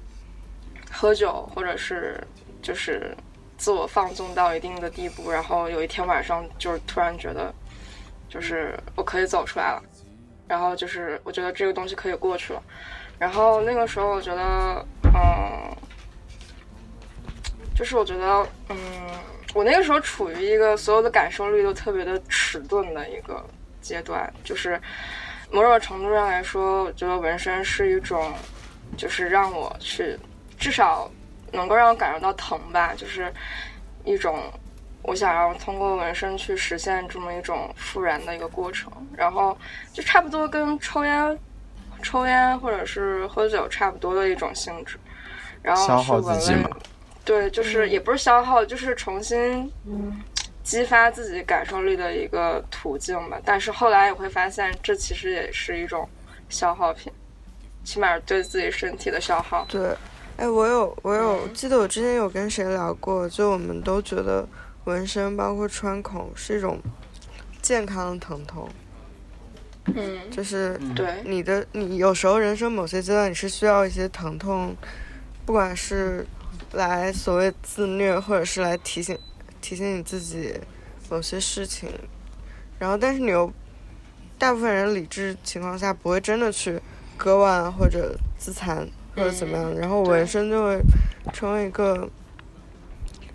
[0.92, 2.22] 喝酒或者是
[2.62, 3.14] 就是
[3.58, 7.52] 自我放纵到一定的地步，然后有一天晚上就是突然觉得
[8.28, 9.82] 就是我可以走出来了，
[10.46, 12.62] 然后就是我觉得这个东西可以过去了，
[13.18, 15.76] 然后那个时候我觉得嗯。
[17.82, 18.76] 就是我觉得，嗯，
[19.54, 23.44] 我那个时候处于一个所有的感受力都特别的迟钝的一个
[23.80, 24.80] 阶段，就是
[25.50, 28.32] 某种程度上来说，我觉得纹身是一种，
[28.96, 30.16] 就是让我去
[30.56, 31.10] 至少
[31.50, 33.34] 能够让我感受到疼吧，就是
[34.04, 34.40] 一种
[35.02, 39.58] 我想要通过纹身去实现这么一种复燃的一个过程，然后
[39.92, 41.36] 就差不多跟抽烟、
[42.00, 44.96] 抽烟或者是喝酒差不多的一种性质。
[45.64, 46.54] 然后消耗自己
[47.24, 49.70] 对，就是也不是消耗，就是重新
[50.62, 53.40] 激发自己感受力的一个途径吧。
[53.44, 56.08] 但是后来也会发现，这其实也是一种
[56.48, 57.12] 消耗品，
[57.84, 59.64] 起码对自己身体的消耗。
[59.68, 59.96] 对，
[60.36, 64.46] 哎，我有我有记得我之前有跟谁聊过，就我们都觉得
[64.84, 66.80] 纹身包括穿孔是一种
[67.60, 68.68] 健康的疼痛，
[69.94, 74.76] 嗯，就是对，你的你有时候人生某些阶段你是需要一些疼痛，
[75.44, 76.26] 不管是
[76.72, 79.18] 来所谓自虐，或者是来提醒
[79.60, 80.54] 提醒你自己
[81.10, 81.88] 某些事情，
[82.78, 83.52] 然后但是你又
[84.38, 86.80] 大部分人理智情况下不会真的去
[87.16, 90.80] 割腕或者自残或者怎么样，然后纹身就会
[91.32, 92.08] 成为一个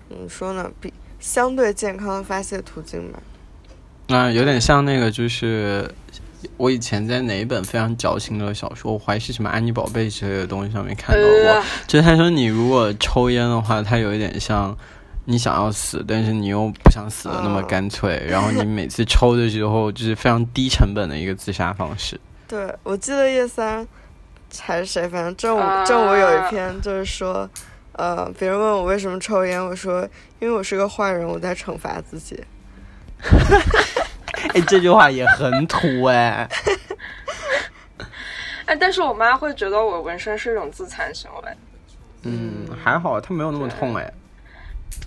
[0.10, 3.20] 怎么说呢，比相对健康的发泄途径吧。
[4.08, 5.90] 那、有点像那个，就是
[6.58, 14.78] 我以前在哪一本非常矫情的小说，我怀疑是什么安妮宝贝之类的东西上面看到过，呃，就是他说你如果抽烟的话，它有一点像
[15.26, 22.20] 你想要死，但是你又不想死的那么干脆，然后你每次抽的时候就是非常低成本的一个自杀方式。
[22.48, 23.86] 对，我记得叶三
[24.60, 27.50] 还是谁，反正正午、啊正午有一篇就是说，
[27.94, 30.08] 呃，别人问我为什么抽烟，我说
[30.40, 32.42] 因为我是个坏人，我在惩罚自己。
[34.54, 36.48] 哎，这句话也很土哎。
[38.66, 41.52] 哎，但是我妈会觉得我纹身是一种自残行为，
[42.24, 44.12] 嗯，还好，她没有那么痛哎。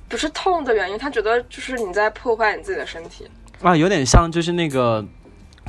[0.09, 3.31] 不是痛的原因，她觉得就是你在破坏你自己的身体。
[3.63, 5.05] 啊，有点像就是那个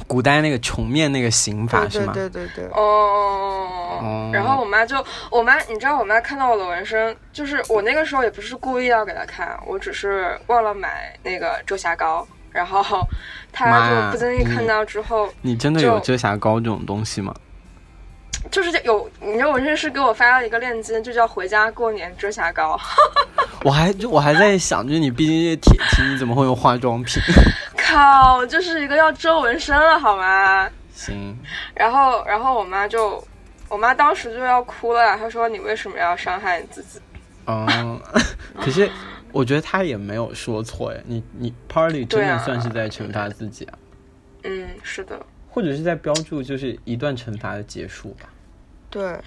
[0.07, 2.13] 古代那个穷面那个刑法是吗？
[2.13, 13.07] 对对对，哦，然后我妈就，我妈，你知道我妈看到我的纹身，就是我那个时候也不是故意要给她看，我只是忘了买那个遮瑕膏，然后
[13.51, 17.33] 他就不经意看到之后，你真的有遮瑕膏这种东西吗？
[18.49, 22.77] 就是有，你知道纹身师给我发了一个链接，就叫回家过年遮瑕膏，
[23.63, 27.21] 我还就我还在想，就是你毕竟是铁 T，你怎么会用化妆品？
[27.77, 30.67] 靠，就是一个要遮纹身了好吗？
[30.93, 31.37] 行，
[31.75, 33.23] 然后，然后我妈就，
[33.69, 36.99] 我妈当时就要哭了，她说你为什么要伤害你自己？
[37.45, 37.99] 嗯，
[38.59, 38.89] 可是
[39.31, 43.77] 我觉得他也没有说错哎，你你 Party 真的算是在惩罚自己啊，
[44.43, 48.29] 嗯，是的，或者是在标注就是一段惩罚的结束吧。
[48.89, 49.17] 对，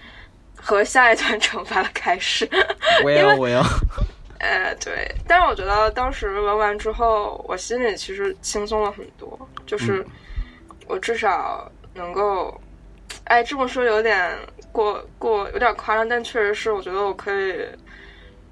[0.56, 2.48] 和下一段惩罚的开始。
[3.02, 3.62] 我要我要，
[4.38, 10.04] 呃，对，但是我觉得当时纹完之后，我心里其实轻松了很多，就是
[10.86, 12.60] 我至少能够，
[13.24, 14.36] 哎，这么说有点
[14.70, 17.66] 过过有点夸张，但确实是，我觉得我可以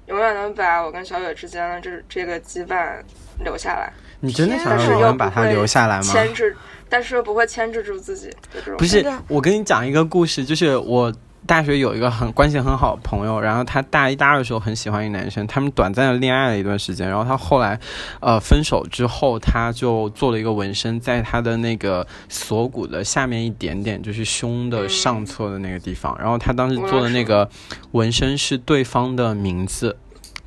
[0.07, 3.01] 永远能把我跟小雪之间的这这个羁绊
[3.43, 6.03] 留下来，你真的想但是让我又不们把它留下来吗？
[6.03, 6.55] 牵制，
[6.89, 8.29] 但是又不会牵制住自己，
[8.77, 11.13] 不是，我跟你讲一个故事，就是我
[11.45, 17.77] 大学有一个很关系很好的朋友，然后他大一、大二的时候很喜欢一个男生，他们短暂的恋爱了一段时间，然后他后来，
[18.21, 27.49] 呃，分手之后，他就做了一个纹身，在他的那个锁骨的下面一点点，就是胸的上侧的那个地方，然后他当时做的那个
[27.91, 29.97] 纹身是对方的名字，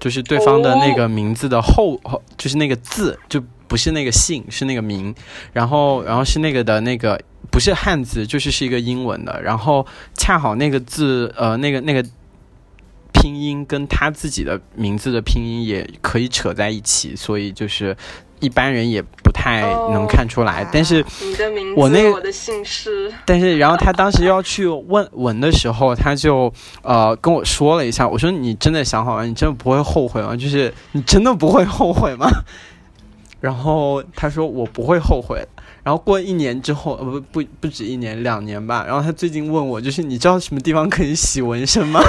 [0.00, 5.14] 就是对方的那个名字的后，后就是那个字，就不是那个姓，是那个名，
[5.52, 7.20] 然后然后是那个的那个
[7.57, 12.05] 不是汉字，就是是一个英文的，然后恰好那个字呃那个那个
[13.14, 17.97] 拼音跟他自己的名字的拼音也可以扯在一起，所以就是
[18.40, 21.03] 一般人也不太能看出来，哦但是。
[21.23, 30.37] 你的名字，我那个我的姓氏，但是，然后他当时要去问纹的时候，他就呃跟我说了一下，我说你真的想好了，你真的不会后悔吗？
[30.37, 32.29] 就是你真的不会后悔吗？
[33.40, 35.42] 然后他说我不会后悔。
[35.87, 38.85] 然后过一年之后，呃不不不止一年，两年吧。
[38.85, 42.01] 然后他最近问我，就是你知道什么地方可以洗纹身吗？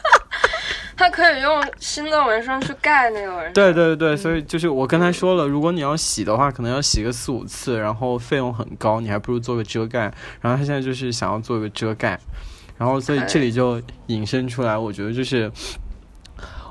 [0.98, 3.52] 他可以用新的纹身去盖那个纹身。
[3.54, 10.12] 对对对，所以就是我跟他说了，如果你要洗的话，可能要洗个四五次，然后费用很高，你还不如做个遮盖。
[10.42, 12.20] 然后他现在就是想要做一个遮盖，
[12.76, 15.50] 然后所以这里就引申出来，我觉得就是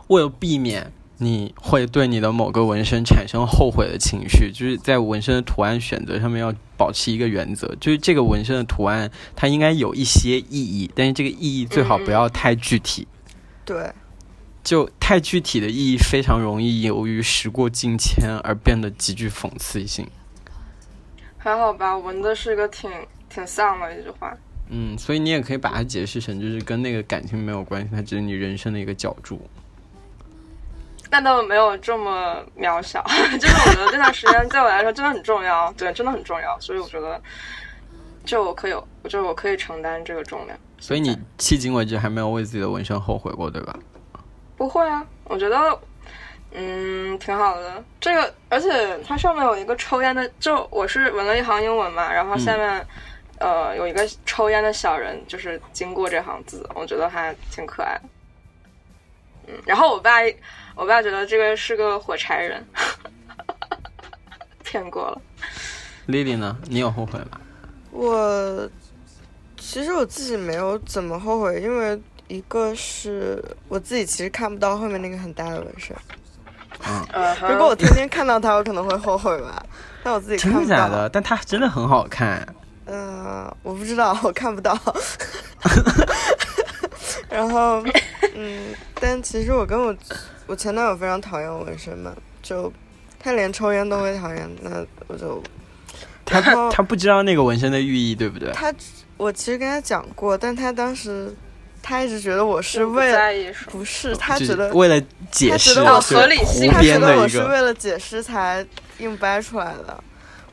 [0.10, 13.06] 为了避免你会对你的某个纹身产生后悔的情绪，就是在纹身的图案选择上面要保持一个原则，就是这个纹身的图案它应该有一些意义，但是这个意义最好不要太具体。
[13.66, 13.92] 对，
[14.64, 20.08] 就太具体的意义非常容易由于时过境迁而变得极具讽刺性。
[21.38, 22.90] 还好吧，纹的是一个挺
[23.30, 24.36] 挺丧的一句话。
[24.70, 29.42] 嗯，所以你也可以把它解释成就是跟那个感情没有关系，它只是你人生的一个角注。
[31.12, 33.04] 那倒没有这么渺小，
[33.40, 37.20] 就是我觉得这段时间对我来说真的很重要，对，真的很重要，所以我觉得，
[38.24, 40.58] 就我可以，我觉得我可以承担这个重量。
[40.80, 43.76] 所以你迄今为止还没有为自己的纹身后悔过，对吧？
[44.56, 45.80] 不会啊，我觉得，
[46.52, 47.84] 嗯，挺好的。
[48.00, 52.88] 这个，而且它上面有一个抽烟的，就我是纹了一行英文嘛，然后下面，
[53.40, 58.02] 呃，有一个抽烟的小人，就是经过这行字，我觉得还挺可爱的。
[59.48, 60.12] 嗯，然后我爸，
[60.80, 62.66] 我爸觉得这个是个火柴人，
[64.64, 65.22] 骗过了。
[66.06, 66.56] 丽丽呢？
[66.70, 67.42] 你有后悔吗？
[67.92, 68.70] 我
[69.58, 75.94] 其实我自己没有怎么后悔，因为一个是我自己其实看不到后面那个很大的纹身。
[76.88, 77.06] 嗯，
[77.42, 79.62] 如果我天天看到它，我可能会后悔吧。
[80.02, 80.66] 但我自己看不到。
[80.66, 81.10] 真的假的？
[81.10, 82.48] 但它真的很好看。
[82.86, 84.80] 嗯，我不知道，我看不到。
[87.30, 87.84] 然后，
[88.34, 89.94] 嗯，但其实我跟我
[90.50, 92.74] 我前男友非常讨厌纹身嘛，就
[93.20, 95.42] 他连抽烟都会讨厌，那我就
[96.26, 98.52] 他他不知道那个纹身的寓意，对不对？
[98.52, 98.74] 他
[99.18, 101.32] 我其实跟他讲过，但他当时
[101.84, 106.36] 他一直觉得我是为了不是，他觉得为了解释，他觉得我是合理
[106.72, 107.28] 他觉得我。
[107.28, 108.66] 是为了解释才
[108.98, 110.04] 硬掰出来的，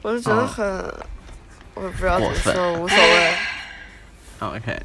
[0.03, 0.67] 我就觉得啊很，
[1.73, 3.29] 我也不知道怎么说，无所谓。
[4.41, 4.79] 啊 OK，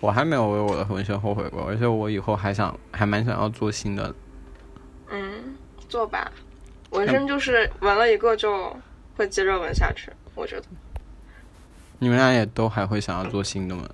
[0.00, 4.14] 我还没有为我的纹身后悔过，而且我以后还想还蛮想要做新的。
[5.10, 5.54] 嗯，
[5.88, 6.30] 做吧。
[6.90, 8.74] 纹身就是纹了一个就
[9.16, 10.66] 会接着纹下去，我觉得。
[11.98, 13.88] 你们俩也都还会想要做新的吗？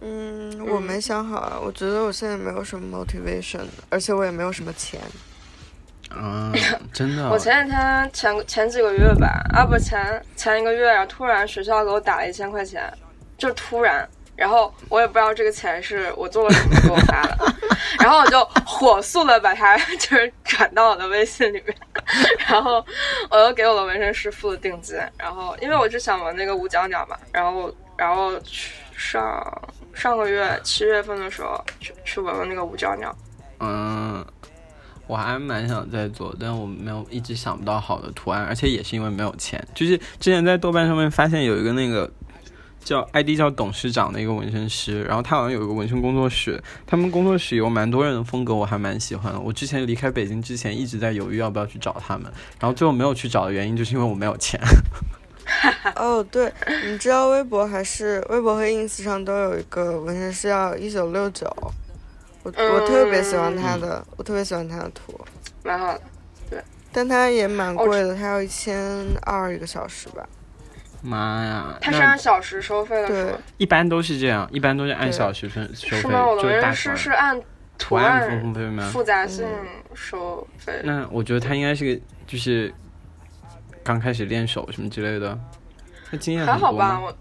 [0.00, 5.00] 嗯，我没想好啊，我觉得我现在没有什么 motivation，而且我也没有什么钱。
[6.08, 6.52] 啊，
[6.92, 7.28] 真的？
[7.28, 12.90] 我前几天前前几个月吧，啊不前前一个月，然后突然学校给我打了一千块钱，
[13.36, 17.54] 就突然，然后我也不知道这个钱是我做了什么给我发的，
[17.98, 21.76] 然后我就火速的把它就是转到我的微信里面，
[22.46, 22.84] 然后
[23.30, 29.44] 我又给我的纹身师付了定金，然后因为我只想纹那个五角鸟嘛，然后然后去上
[29.92, 33.12] 上个月七月份的时候去去纹了那个五角鸟，
[33.58, 34.24] 嗯，
[35.08, 39.66] 我还蛮想再做，但我没有一直想不到好的图案，而且也是因为没有钱。
[39.74, 42.08] 就是之前在豆瓣上面发现有一个那个
[42.88, 49.38] 叫 ID 叫董事长的一个纹身师，然后他好像有一个纹身工作室，他们工作室有蛮多人的风格，我还蛮喜欢的。
[49.38, 54.58] 我之前离开北京之前一直在犹豫要不要去找他们，然后最后没有去找的原因就是因为我没有钱。
[55.96, 56.50] 哦，对，
[56.86, 61.46] 你知道微博还是微博和 ins 上都有一个纹身师叫一九六九，
[62.42, 65.20] 我我特别喜欢他的，我特别喜欢他的图，
[65.62, 66.64] 蛮好的。
[66.90, 70.26] 但他也蛮贵的，他要一千二一个小时吧。
[71.02, 71.78] 妈呀！
[71.80, 73.38] 他是按小时收费的，是对吗？
[73.56, 76.26] 一般都是这样，一般都是按小时分收费，是吗？
[76.26, 77.40] 我的纹身就是是按
[77.78, 78.54] 图案？
[78.90, 80.80] 复杂性嗯收费。
[80.84, 82.72] 那我觉得他应该是个，就是
[83.82, 85.38] 刚开始练手什么之类的。
[86.10, 87.06] 他经验还好吧，很多吗？
[87.06, 87.16] 我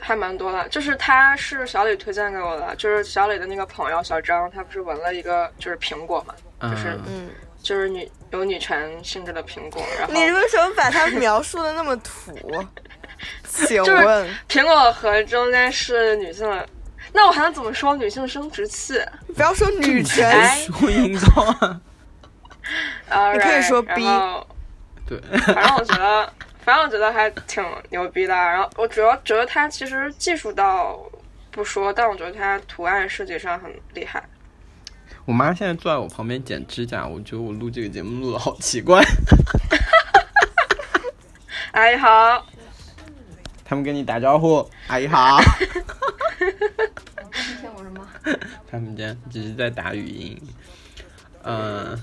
[0.00, 0.68] 还蛮多的。
[0.68, 6.34] 就是他是小李推荐给我的，就是小李的那个朋友小张，他不是纹了一个就是苹果嘛，
[6.68, 7.30] 就是嗯，嗯，
[7.62, 12.32] 就是女有女权性质的苹果，然后你为什么把它描述的那么土？
[13.48, 16.68] 请就是问，苹果核中间是女性的，
[17.12, 17.94] 那我还能怎么说？
[17.94, 19.00] 女性生殖器。
[19.36, 21.80] 不要说女权，哎输赢造啊，
[23.08, 24.46] 啊，你可以说然 B 后
[25.06, 26.32] 对，反正我觉得，
[26.64, 28.34] 反正我觉得还挺牛逼的。
[28.34, 30.98] 然后我主要觉得它其实技术倒
[31.52, 34.20] 不说，但我觉得它图案设计上很厉害。
[35.24, 39.00] 我妈现在坐在我旁边剪指甲，我觉得我录这个节目录的好奇怪。
[41.72, 42.44] 阿姨好，
[43.64, 45.38] 他们跟你打招呼，阿姨好。
[47.60, 48.06] 骗我什么？
[48.68, 50.42] 他们家只是在打语音。
[51.44, 51.98] 嗯、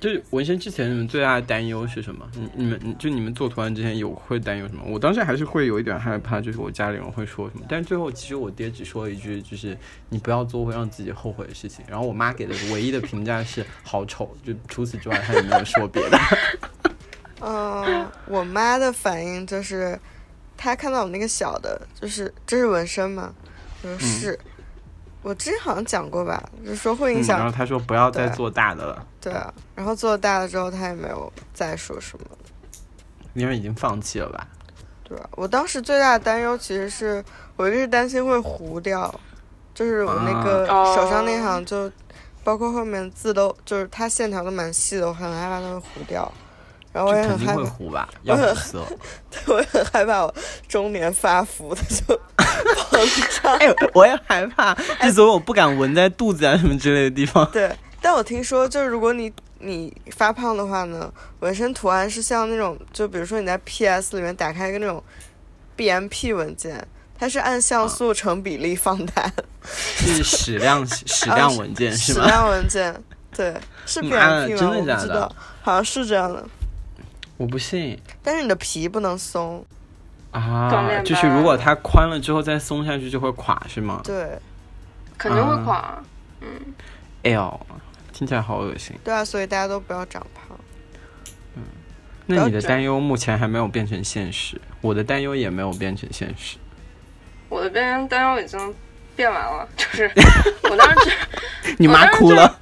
[0.00, 2.24] 就是纹身之前，你们最大的担忧是什么？
[2.32, 4.82] 你你们就你们做图案之前有会担忧什么？
[4.86, 7.64] 我当时还是会有一点害怕，就是我家里人会说什么。
[7.68, 9.76] 但是最后其实我爹只说了一句，就是
[10.08, 11.84] 你不要做会让自己后悔的事情。
[11.88, 16.18] 然后我妈给的唯一的评价是好丑，就除此之外她也没有说别的。
[17.40, 19.98] 嗯， 我妈的反应就是，
[20.56, 23.34] 她看到我那个小的，就是这是纹身吗？
[23.82, 24.38] 我说是。
[25.22, 32.24] 我之前好像讲过吧，就是说会影嗯、响然后他说不要再做大的了，对啊，然后做大了之后，他也没有再说什么，
[33.34, 34.46] 因为已经放弃了吧？
[35.02, 35.28] 对啊？
[35.32, 37.24] 我当时最大的担忧其实是
[37.56, 39.12] 我一个是担心会糊掉，
[39.74, 41.90] 就是我那个啊手上那行就，
[42.44, 46.30] 包括后面字都就是它线条都蛮细的，我很害怕它会糊掉，
[46.92, 47.62] 然后我也很害怕。
[49.46, 50.34] 我也很害怕我
[50.68, 52.20] 中年发福的就
[52.74, 53.54] 膨胀。
[53.56, 57.48] 哎，我也害怕，之所以我不敢纹在肚子啊什么之类的地方。
[57.50, 57.70] 对，
[58.00, 65.02] 但我听说，就是如果你你发胖的话呢，纹身图案是像那种，就比如说你在 PS 里面打开一个那种
[65.76, 66.86] BMP 文件，
[67.18, 72.20] 它是按像素成比例放大的，是矢量 矢量文件是矢？
[72.20, 72.94] 量文件，
[73.36, 73.54] 对，
[73.86, 74.46] 是 BMP 吗？
[74.46, 76.44] 真的假的我不知道，好像是这样的。
[77.38, 79.64] 我不信但是你的皮不能松，
[80.32, 81.00] 啊！
[81.02, 84.02] 就是如果它宽了之后再松下去就会垮是吗？
[84.04, 84.38] 对
[85.16, 86.02] 肯定会啊垮。
[87.22, 87.60] 哎呦，
[88.12, 88.94] 听起来好恶心。
[89.02, 90.58] 对啊，所以大家都不要长胖。
[91.54, 91.62] 嗯
[92.26, 96.58] 那你的担忧目前还没有变成现实，我的担忧也没有变成现实。
[97.48, 98.74] 我的边担忧已经
[99.16, 100.10] 变完了， 就是
[100.70, 101.10] 我当时
[101.78, 102.60] 你妈哭了，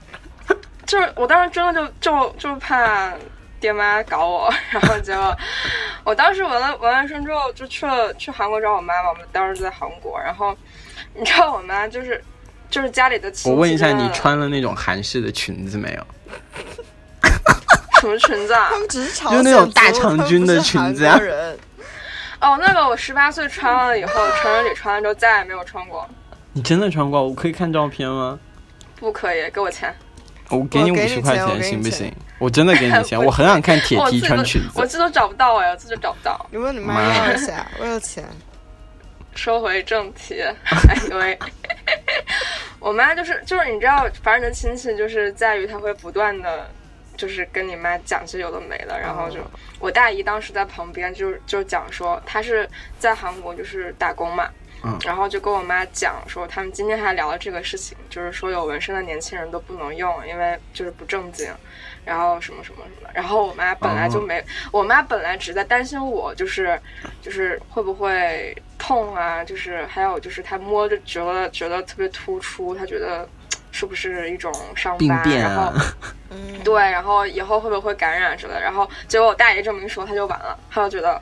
[0.87, 3.13] 就是我当时真的就就就怕
[3.61, 5.37] 爹妈搞我， 然后结果
[6.05, 10.57] 我当时纹了纹完身之后就去了去韩国找我妈嘛，我们当时在韩国，然后
[11.15, 12.23] 你知道我妈就是
[12.71, 16.07] 就是家里的亲戚我问一下，你穿了那种韩式的裙子没有？
[18.01, 18.79] 什么裙子啊他？
[18.79, 21.59] 们只是就那种大长裙的裙子啊人
[22.41, 26.07] 哦，那个我十八岁穿了以后，成人礼穿了之后再也没有穿过，
[26.53, 27.27] 你真的穿过？
[27.27, 28.39] 我可以看照片吗？
[29.01, 29.95] 不可以给我钱。
[30.51, 32.13] 我给你五十块钱行不行？
[32.39, 34.69] 我真的给你钱， 我我很想看铁我 T 自己都穿裙子。
[34.75, 36.47] 我自己都找不到哎，我自己都找不到。
[36.51, 38.25] 你问你妈妈要一下，为了钱。
[39.35, 41.39] 说回正题，哎因为
[42.81, 46.67] 我妈就是就是你知道，凡人的亲戚就是在于他会不断的。
[47.17, 52.69] 就是跟你妈讲些有的没的，然后就、哦我大姨当时在旁边就就讲说，她是
[52.99, 54.51] 在韩国就是打工嘛，
[54.83, 61.51] 嗯然后就跟我妈讲说，他们今天还聊了这个事情，就是说有纹身的年轻人都不能用，因为就是不正经，
[62.05, 63.11] 然后什么什么什么的。
[63.15, 66.79] 然后我妈本来就没，我妈本来只在担心我，就是
[67.23, 73.29] 就是会不会痛啊，就是还有就是她摸着觉得觉得特别突出，她觉得
[73.73, 75.73] 是不是一种伤疤，病变然后
[76.63, 78.61] 对，然后以后会不会感染之类的。
[78.61, 81.21] 然后结果我大爷这么一说，他就完了，他就觉得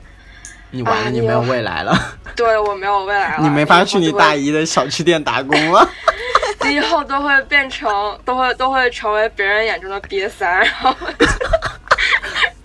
[0.71, 1.97] 你完了，啊你你没有有未来了，
[2.35, 4.51] 对我没有未来了，你没法去你大姨。
[4.51, 5.87] 的小吃店打工了。
[6.65, 10.95] 你以后都会变成，都会都会成为别人眼中的瘪三，然后，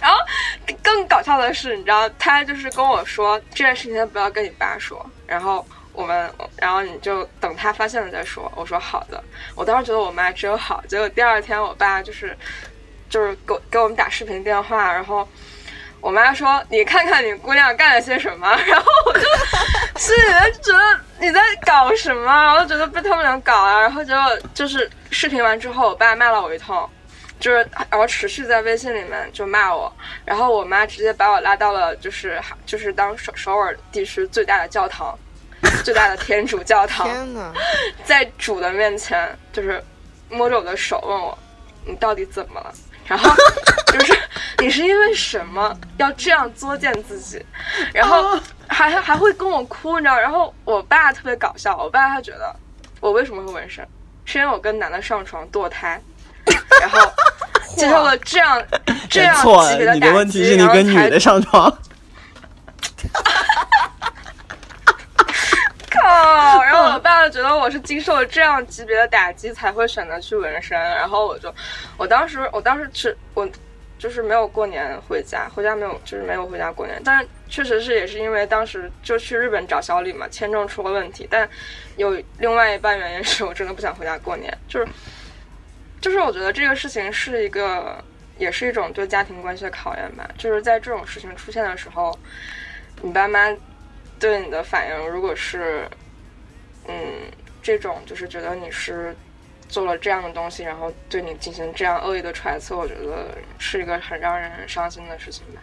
[0.01, 0.17] 然后
[0.83, 8.51] 更搞笑的是，你知道，他就是跟我说这件事情不要跟你爸说，然后我们，然后你就等他发现了再说。
[8.57, 9.23] 我说好的，
[9.55, 12.35] 我当时觉得我妈真好，结果第二天我爸就是
[13.11, 15.29] 就是给给我们打视频电话，然后。
[16.01, 18.49] 我妈说：“你看看你姑娘干了些什么。
[18.67, 19.21] ”然后我就
[19.97, 23.81] 心里面觉得你在搞什么，然后觉得被他们俩搞啊。
[23.81, 24.23] 然后结果
[24.55, 26.89] 就是视频完之后，我爸骂了我一通，
[27.39, 27.59] 就是
[27.91, 29.93] 然后持续在微信里面就骂我。
[30.25, 35.19] 然后我妈直接把我拉到了就是就是当首首尔地区最大的教堂，
[35.85, 37.53] 最大的天主教堂，天呐！
[38.05, 39.83] 在主的面前就是
[40.31, 41.37] 摸着我的手问我
[41.85, 42.73] ：“你到底怎么了？”
[43.07, 43.35] 然后
[43.87, 44.17] 就是
[44.61, 47.45] 你是因为什么要这样作践自己？
[47.95, 48.39] 然后
[48.69, 50.19] 还还会跟我哭，你知道？
[50.19, 52.55] 然后我爸特别搞笑，我爸他觉得
[53.01, 53.87] 我为什么会纹身，
[54.25, 56.01] 是因为我跟男的上床堕胎，
[56.81, 57.01] 然后
[57.77, 58.63] 接受了这样
[59.09, 59.35] 这样，
[59.71, 61.79] 级别的你的问题是你打击跟女然后才的上床。
[65.91, 66.63] 靠！
[66.63, 71.53] 然后我爸觉得我是经受了这样级别的打击才会选择去纹身，然后我就，
[71.97, 73.49] 我当时我当时是我
[74.01, 81.47] 就是没有过年回家，回家没有就是没有回家过年，但确实是也是因为当时就去日本找小李嘛，签证出了问题，但
[81.99, 84.89] 有另外一半原因是我真的不想回家过年，就是
[86.01, 88.03] 就是我觉得这个事情是一个
[88.39, 92.19] 也是一种对家庭关系的考验吧，就是在这种事情出现的时候，
[93.03, 93.55] 你爸妈
[94.19, 95.87] 对你的反应，如果是，
[96.89, 96.95] 嗯，
[97.61, 99.15] 这种就是觉得你是
[99.71, 105.61] 做了这样的东西，然后对你进行这样恶意的揣测，我觉得是一个很让人伤心的事情吧。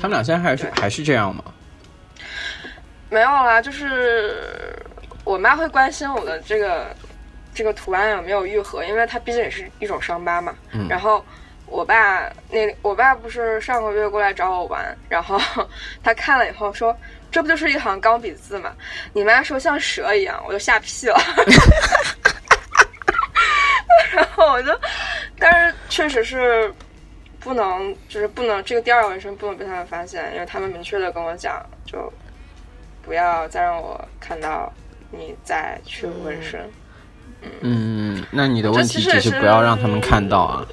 [0.00, 1.44] 他们俩现在还是还是这样吗？
[3.08, 4.74] 没有啦，就是
[5.24, 6.96] 我妈会关心我的这个
[7.54, 10.54] 这个图案有没有愈合，因为它毕竟也是一种伤疤嘛。
[10.72, 11.24] 嗯然后
[11.66, 15.38] 我爸那我爸不是上个月过来找我玩，然后
[16.02, 16.96] 他看了以后说。
[17.32, 18.72] 这不就是一行钢笔字嘛？
[19.12, 21.16] 你妈说像蛇一样，我就吓屁了。
[24.50, 24.78] 我就，
[25.38, 26.72] 但是确实是
[27.38, 32.12] 不能，就是不能这个第二个纹身不能被他们发现，因为他们明确的跟我讲，就
[33.02, 34.72] 不要再让我看到
[35.10, 36.70] 你再去纹身。
[37.60, 40.66] 嗯，那你的问题这其实也是只是不要让他们看到啊。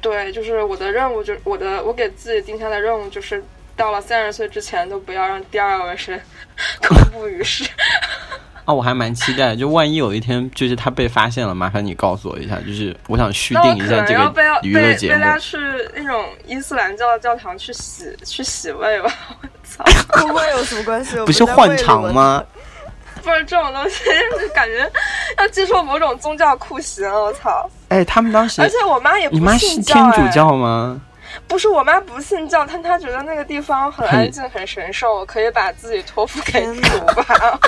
[0.00, 3.42] 对，就是我的任务，就我的我给自己定下的任务就是。
[3.76, 6.20] 到了三十岁之前，都不要让第二个纹身
[6.86, 7.64] 公布于世。
[8.64, 15.14] 啊，我还蛮期待，就万一有一天就是他被发现了，麻烦你告诉我一下，就是我想续订一下这个娱乐节目。
[15.14, 15.56] 被被拉去
[15.94, 19.12] 那种伊斯兰教的教堂去洗去洗胃吧。
[19.42, 19.84] 我操！
[20.12, 21.16] 跟胃有什么关系？
[21.24, 22.42] 不是换场吗？
[23.22, 24.04] 不是这种东西，
[24.40, 24.90] 就感觉
[25.36, 27.06] 要接受某种宗教酷刑。
[27.10, 27.68] 我操！
[27.88, 31.00] 哎，他们当时而且我妈也不你妈是信天主哎教吗？
[31.50, 37.58] 不是我妈不信教，但她觉得那个地方很安静、很神圣，我可以把自己托付给天主吧。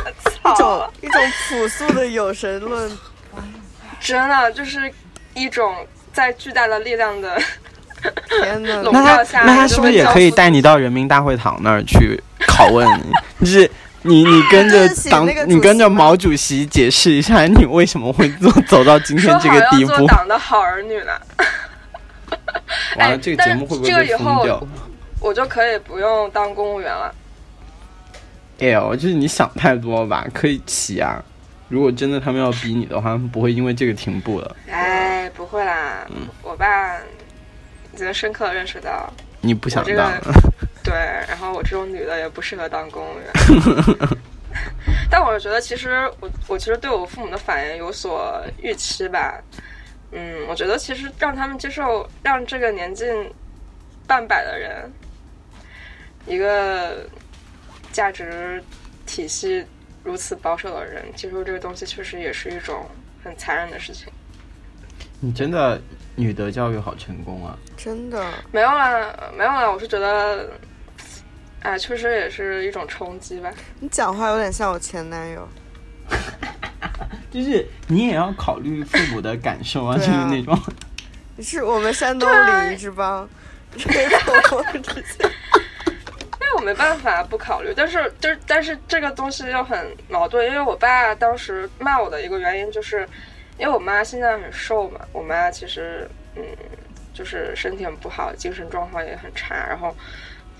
[0.45, 0.93] 我 一种 操！
[1.01, 2.91] 一种朴素的有神论，
[3.99, 4.91] 真的就是
[5.35, 5.74] 一种
[6.12, 7.37] 在巨大的力量的
[8.28, 12.89] 天呐，笼那他罩下，那他是不是也可以带你到人民大会堂那儿去拷问？
[13.41, 13.68] 就 是
[14.03, 20.07] 你你跟着党你跟着毛主席解释一下，你为什么会走走到今天这个地步要做？
[20.07, 21.12] 党的好儿女呢？
[22.97, 24.62] 完了，哎这个节目会不会被封掉？
[25.20, 27.14] 我就可以不用当公务员了。
[28.59, 30.26] 哎呦，就是你想太多吧？
[30.32, 31.22] 可以起啊！
[31.68, 34.57] 如果真的他们要逼你的话，他们不会因为这个停步的。
[34.70, 40.32] 哎，不会啦，嗯我爸已经深刻认识到，你不想当个，
[40.84, 40.95] 对，
[41.28, 44.09] 然后我这种女的也不适合当公务员。
[45.11, 49.40] 但我觉得，其实我我其实对我父母的反应有所预期吧。
[50.13, 53.09] 嗯，我觉得其实让他们接受，让这个年近
[54.07, 54.93] 半百的人，
[56.27, 57.07] 一个
[57.93, 58.63] 价值
[59.07, 59.65] 体系
[60.05, 62.87] 如此保守的人，接受这个东西，确实也是一种
[63.25, 64.13] 很残忍的事情。
[65.21, 65.81] 你真的
[66.17, 67.57] 女德教育好成功啊！
[67.77, 70.51] 真的，没有啦，没有啦，我是觉得，
[71.61, 73.51] 哎，确实也是一种冲击吧。
[73.79, 75.49] 你讲话有点像我前男友，
[77.33, 80.57] 就是你也要考虑父母的感受啊，啊就是那种。
[81.41, 83.28] 是我们山东礼仪之邦，
[83.76, 84.16] 这个
[84.55, 93.09] 我直接因为我没办法不考虑，但是就是但是这个东西又很矛盾，因为我爸当时骂我的一个原因就是，
[93.59, 96.45] 因为我妈现在很瘦嘛，我妈其实嗯
[97.14, 99.97] 就是身体很不好，精神状况也很差，然后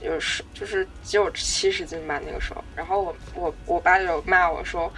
[0.01, 4.93] 有是就是只有七十斤吧那个时候，然后我我我爸就骂我说，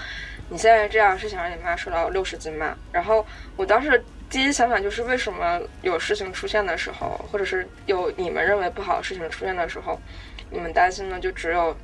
[0.49, 2.77] 你现在这样是想让你妈瘦到六十斤吗？
[2.93, 3.27] 然后
[3.57, 9.99] 我当时第一想法就是为什么有事情出现的时候，或者是有你们认为不好的事情出现的时候，
[10.51, 11.77] 你们担心的就只有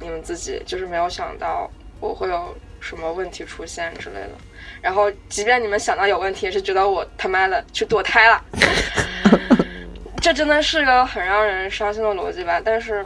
[0.00, 4.30] 你们自己，就是没有想到我会有什么问题出现之类的。
[4.80, 8.44] 然后，即便你们想到有问题，也是觉得我他妈的去堕胎了。
[10.20, 12.60] 这真的是个很让人伤心的逻辑吧？
[12.64, 13.04] 但是，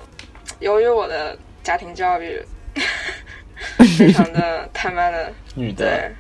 [0.61, 2.43] 由于我的家庭教育
[3.97, 6.13] 非常的他妈的女的，对，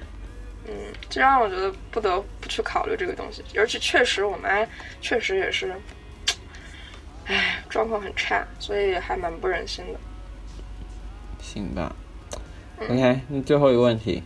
[0.68, 0.72] 嗯，
[1.08, 4.48] 这让我觉得不得不去考虑这个东西，而且确实我妈
[5.00, 5.74] 确实也是，
[7.26, 9.98] 唉，状况很差，所以还蛮不忍心的。
[11.40, 11.94] 行吧。
[12.78, 14.22] OK，那最后一个问题，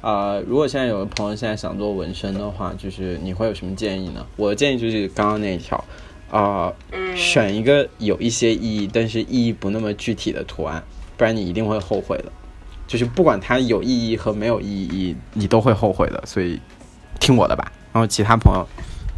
[0.00, 4.26] 啊、如果现在有个朋友现在想做纹身的话，就是你会有什么建议呢？
[4.36, 5.84] 我的建议就是刚刚那一条，
[6.30, 10.82] 啊、嗯，选一个有一些意义，但是意义不那么具体的图案，
[11.18, 12.32] 不然你一定会后悔的。
[12.86, 16.24] 就是不管它有意义和没有意义，你都会后悔的。
[16.24, 16.58] 所以
[17.20, 17.70] 听我的吧。
[17.92, 18.66] 然后其他朋友，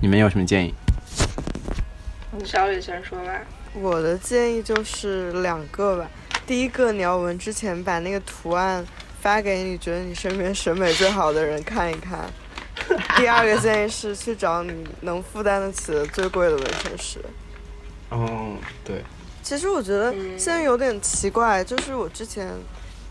[0.02, 0.74] 你们有什么建议？
[2.44, 3.32] 小李先说吧。
[3.74, 6.10] 我的建议就是两个吧。
[6.46, 8.84] 第一个，你要纹之前把那个图案
[9.20, 12.28] 发给你觉得你身边审美最好的人看一看。
[13.16, 14.72] 第二个建议是去找你
[15.02, 17.20] 能负担得起的最贵的纹身师。
[18.10, 19.04] 嗯，对，
[19.42, 20.38] 其实我觉得嗯。
[20.38, 22.48] 现在有点奇怪，就是我之前，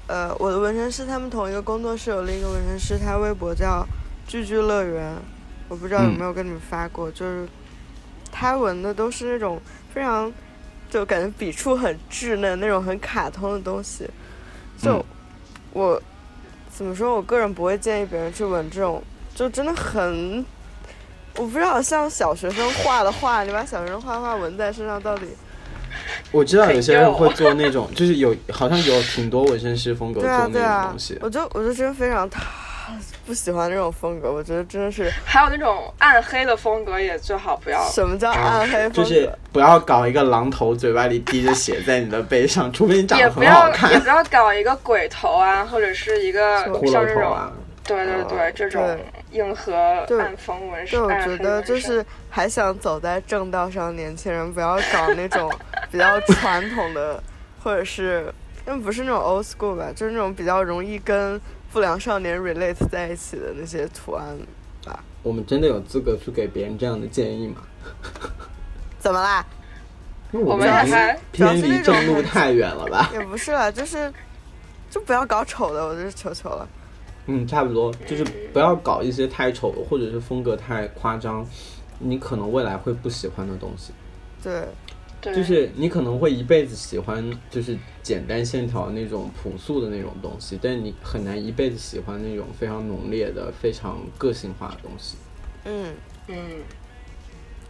[0.08, 3.86] 呃，我的纹身师他们同一个工作室有另一个纹身师，他微博叫
[4.28, 5.16] “聚聚乐园”，
[5.70, 7.48] 我不知道有没有跟你们发过，就是
[8.32, 9.60] 他纹的都是那种
[9.94, 10.32] 非常，
[10.90, 14.10] 就感觉笔触很稚嫩那种很卡通的东西，
[14.78, 15.06] 就、嗯
[15.72, 16.02] 我
[16.76, 19.04] 怎么说，我个人不会建议别人去纹这种，
[19.36, 20.44] 就真的很。
[21.36, 25.28] 我不知道，像小学生画的画，你把小学生画画纹在身上，到底
[26.32, 32.30] 我知道有些人会做那种，就是有好像有挺多纹身师风格做那种东西。，我就我就真非常
[33.26, 37.84] 不喜欢这种风格，我觉得真的是 还有那种暗黑的风格也最好不要。
[37.90, 39.04] 什么叫暗黑风格？
[39.04, 44.08] 就是不要搞一个狼头，嘴巴里滴着血在你的背上，除非你长得也不要也很好看不。
[44.08, 47.52] 要搞一个鬼头啊，或者是一个像这种，啊，
[47.84, 48.84] 对对对，这种
[49.32, 49.72] 硬核
[50.08, 55.52] 对暗风纹对，我觉得就是还想走在正道上年轻人，不要搞那种
[55.92, 57.22] 比较传统的，
[57.64, 58.34] 或者是
[58.66, 61.40] 那不是那种 old school 吧，就是那种比较容易跟
[61.72, 64.38] 不良少年 relate 在一起的那些图案
[64.86, 65.04] 吧。
[65.22, 67.62] 我们真的有资格去给别人这样的建议吗？
[68.98, 69.46] 怎么啦？
[70.32, 73.10] 我们还偏离正路太远了吧？
[73.14, 74.12] 也不是啦，就是
[74.90, 76.68] 就不要搞丑的，我就是求求了。
[77.30, 81.46] 嗯，差不多，就是不要搞一些太丑的，或者是风格太夸张，
[82.00, 83.94] 你可能未来会不喜欢的东西。
[84.42, 84.66] 对，
[85.22, 95.16] 对，就是你可能会一辈子喜欢就是简单线条那种朴素的那种东西，但你很难一辈子喜欢那种非常浓烈的、非常个性化的东西。
[95.66, 95.94] 嗯。
[96.32, 96.36] 嗯，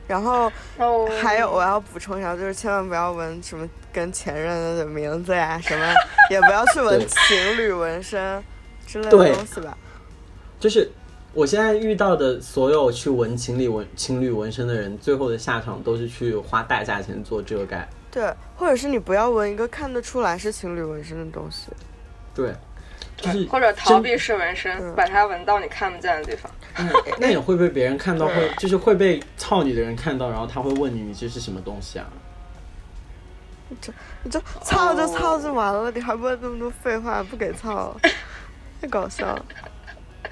[0.05, 5.93] 然后哦，还有我要补充一下，就是千万不要纹什么跟前任的名字呀，什么
[6.29, 8.43] 也不要去纹情侣纹身
[8.89, 9.77] 之类对的东西吧。
[10.59, 10.91] 就是
[11.33, 17.87] 我现在遇到的所有去纹情侣纹情侣纹身的人，最后的下场都是去花大价钱做遮盖。
[18.11, 21.67] 对，或者是你不要纹一个看得出来是情侣纹身的东西。
[22.33, 22.51] 对，
[23.17, 26.51] 就是或者逃避式纹身，嗯把它纹到你看不见的地方。
[27.19, 32.07] 那也会被别人看到，会就是会被操你的人看到，然后他会问你你这是什么东西啊？
[34.23, 37.95] 你就操就操就完了，你还问那么多废话，不给操，
[38.81, 39.45] 太搞笑了。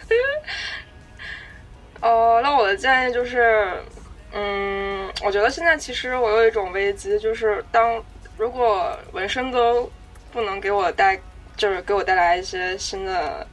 [2.01, 3.83] 哦，那我的建议就是，
[4.31, 8.03] 嗯，我觉得现在其实我有一种危机，就是当
[8.37, 9.91] 如果纹身都
[10.31, 11.19] 不能给我带，
[11.55, 13.45] 就是给我带来一些新的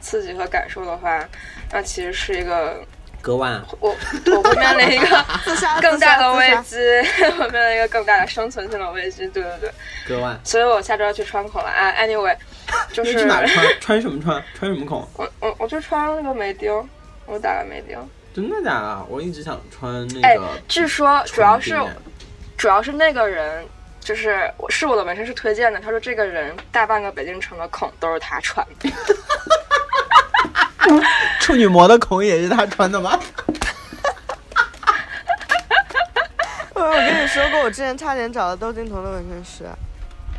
[0.00, 1.22] 刺激和感受的话，
[1.70, 2.82] 那其实是一个
[3.20, 3.94] 割腕，我
[4.26, 5.24] 我会面临一个，
[5.82, 6.78] 更大的危机，
[7.38, 9.28] 我面临一个更大的生存性的危机。
[9.28, 9.70] 对对对，
[10.08, 10.40] 割腕。
[10.42, 11.68] 所以我下周要去川口了。
[11.68, 12.34] 啊，anyway，
[12.92, 13.66] 就是你去哪穿？
[13.80, 14.42] 穿什么穿？
[14.54, 15.06] 穿什么孔？
[15.16, 16.72] 我我我就穿那个眉钉，
[17.26, 17.98] 我打了眉钉。
[18.34, 19.04] 真的假的？
[19.08, 21.80] 我一直想穿那哎个。，据说主要是
[22.56, 23.66] 主要是那个人，
[24.00, 28.90] 就是我是我的纹身师推荐的，他说这个人大半个北京城的孔都是他穿的。
[31.40, 33.18] 处女膜的孔也是他穿的吗？
[36.74, 39.64] 我我跟你说过，我之前差点找了窦靖童的纹身师。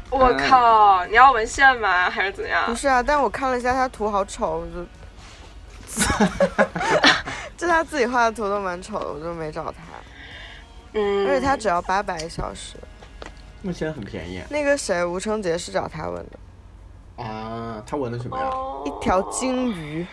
[0.09, 2.09] 我靠，你要纹线吗？
[2.09, 2.75] 还是怎样不？
[2.75, 4.85] 是啊，但我看了一下他图，好丑，我就，
[7.57, 9.79] 就他自己画的图都蛮丑的，我就没找他。
[10.93, 12.77] 嗯，而且他只要八百一小时。
[13.61, 17.83] 那现在很便宜那个谁，吴成杰是找他纹的，啊。
[17.85, 18.45] 他纹的什么呀？
[18.51, 20.05] 哦一条金鱼，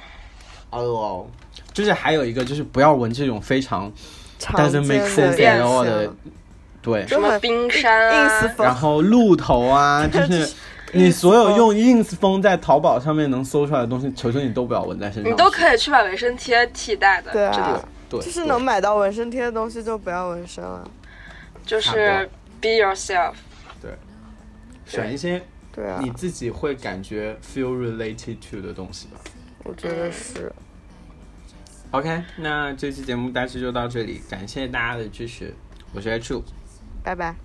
[0.70, 1.26] 哦，
[1.72, 3.92] 就是还有一个就是不要纹这种非常
[4.38, 6.16] 常 doesn't 见 make 的 sense at all 的形，
[6.84, 8.42] 对，什么冰山啊。
[8.42, 10.52] Ins 风然后鹿头啊， 就是
[10.92, 15.32] 你所有用 ins 风在淘宝上面能搜出来的东西，求求你都不要纹在身上。
[15.32, 17.82] 你都可以去把纹身贴替代的，对啊。
[18.10, 20.88] 对，就是能买到纹身贴的东西就不要纹身了。
[21.64, 22.28] 就是
[22.60, 23.32] be yourself。
[23.80, 23.90] 对。
[24.84, 25.40] 选一些
[25.74, 29.18] 对啊，你自己会感觉 feel related to 的东西吧。
[29.64, 30.52] 我觉得是。
[31.92, 35.54] OK，那这期节目大致就到这里，感谢大家的支持，
[35.94, 36.42] 我是 H，
[37.04, 37.36] 拜拜。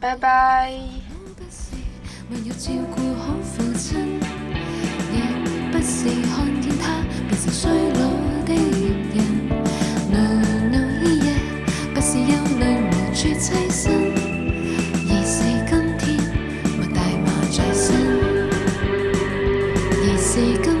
[0.00, 0.72] 拜拜。
[2.28, 4.18] 没有照顾好父亲
[5.70, 8.08] 不是看见他变成衰老
[8.46, 9.12] 的人。
[11.20, 11.34] 夜
[11.92, 12.16] 不是
[13.12, 13.92] 处栖身
[15.08, 15.36] 而是
[15.68, 16.00] 今天
[16.94, 17.84] 大麻在身
[20.00, 20.30] 而是
[20.62, 20.71] 今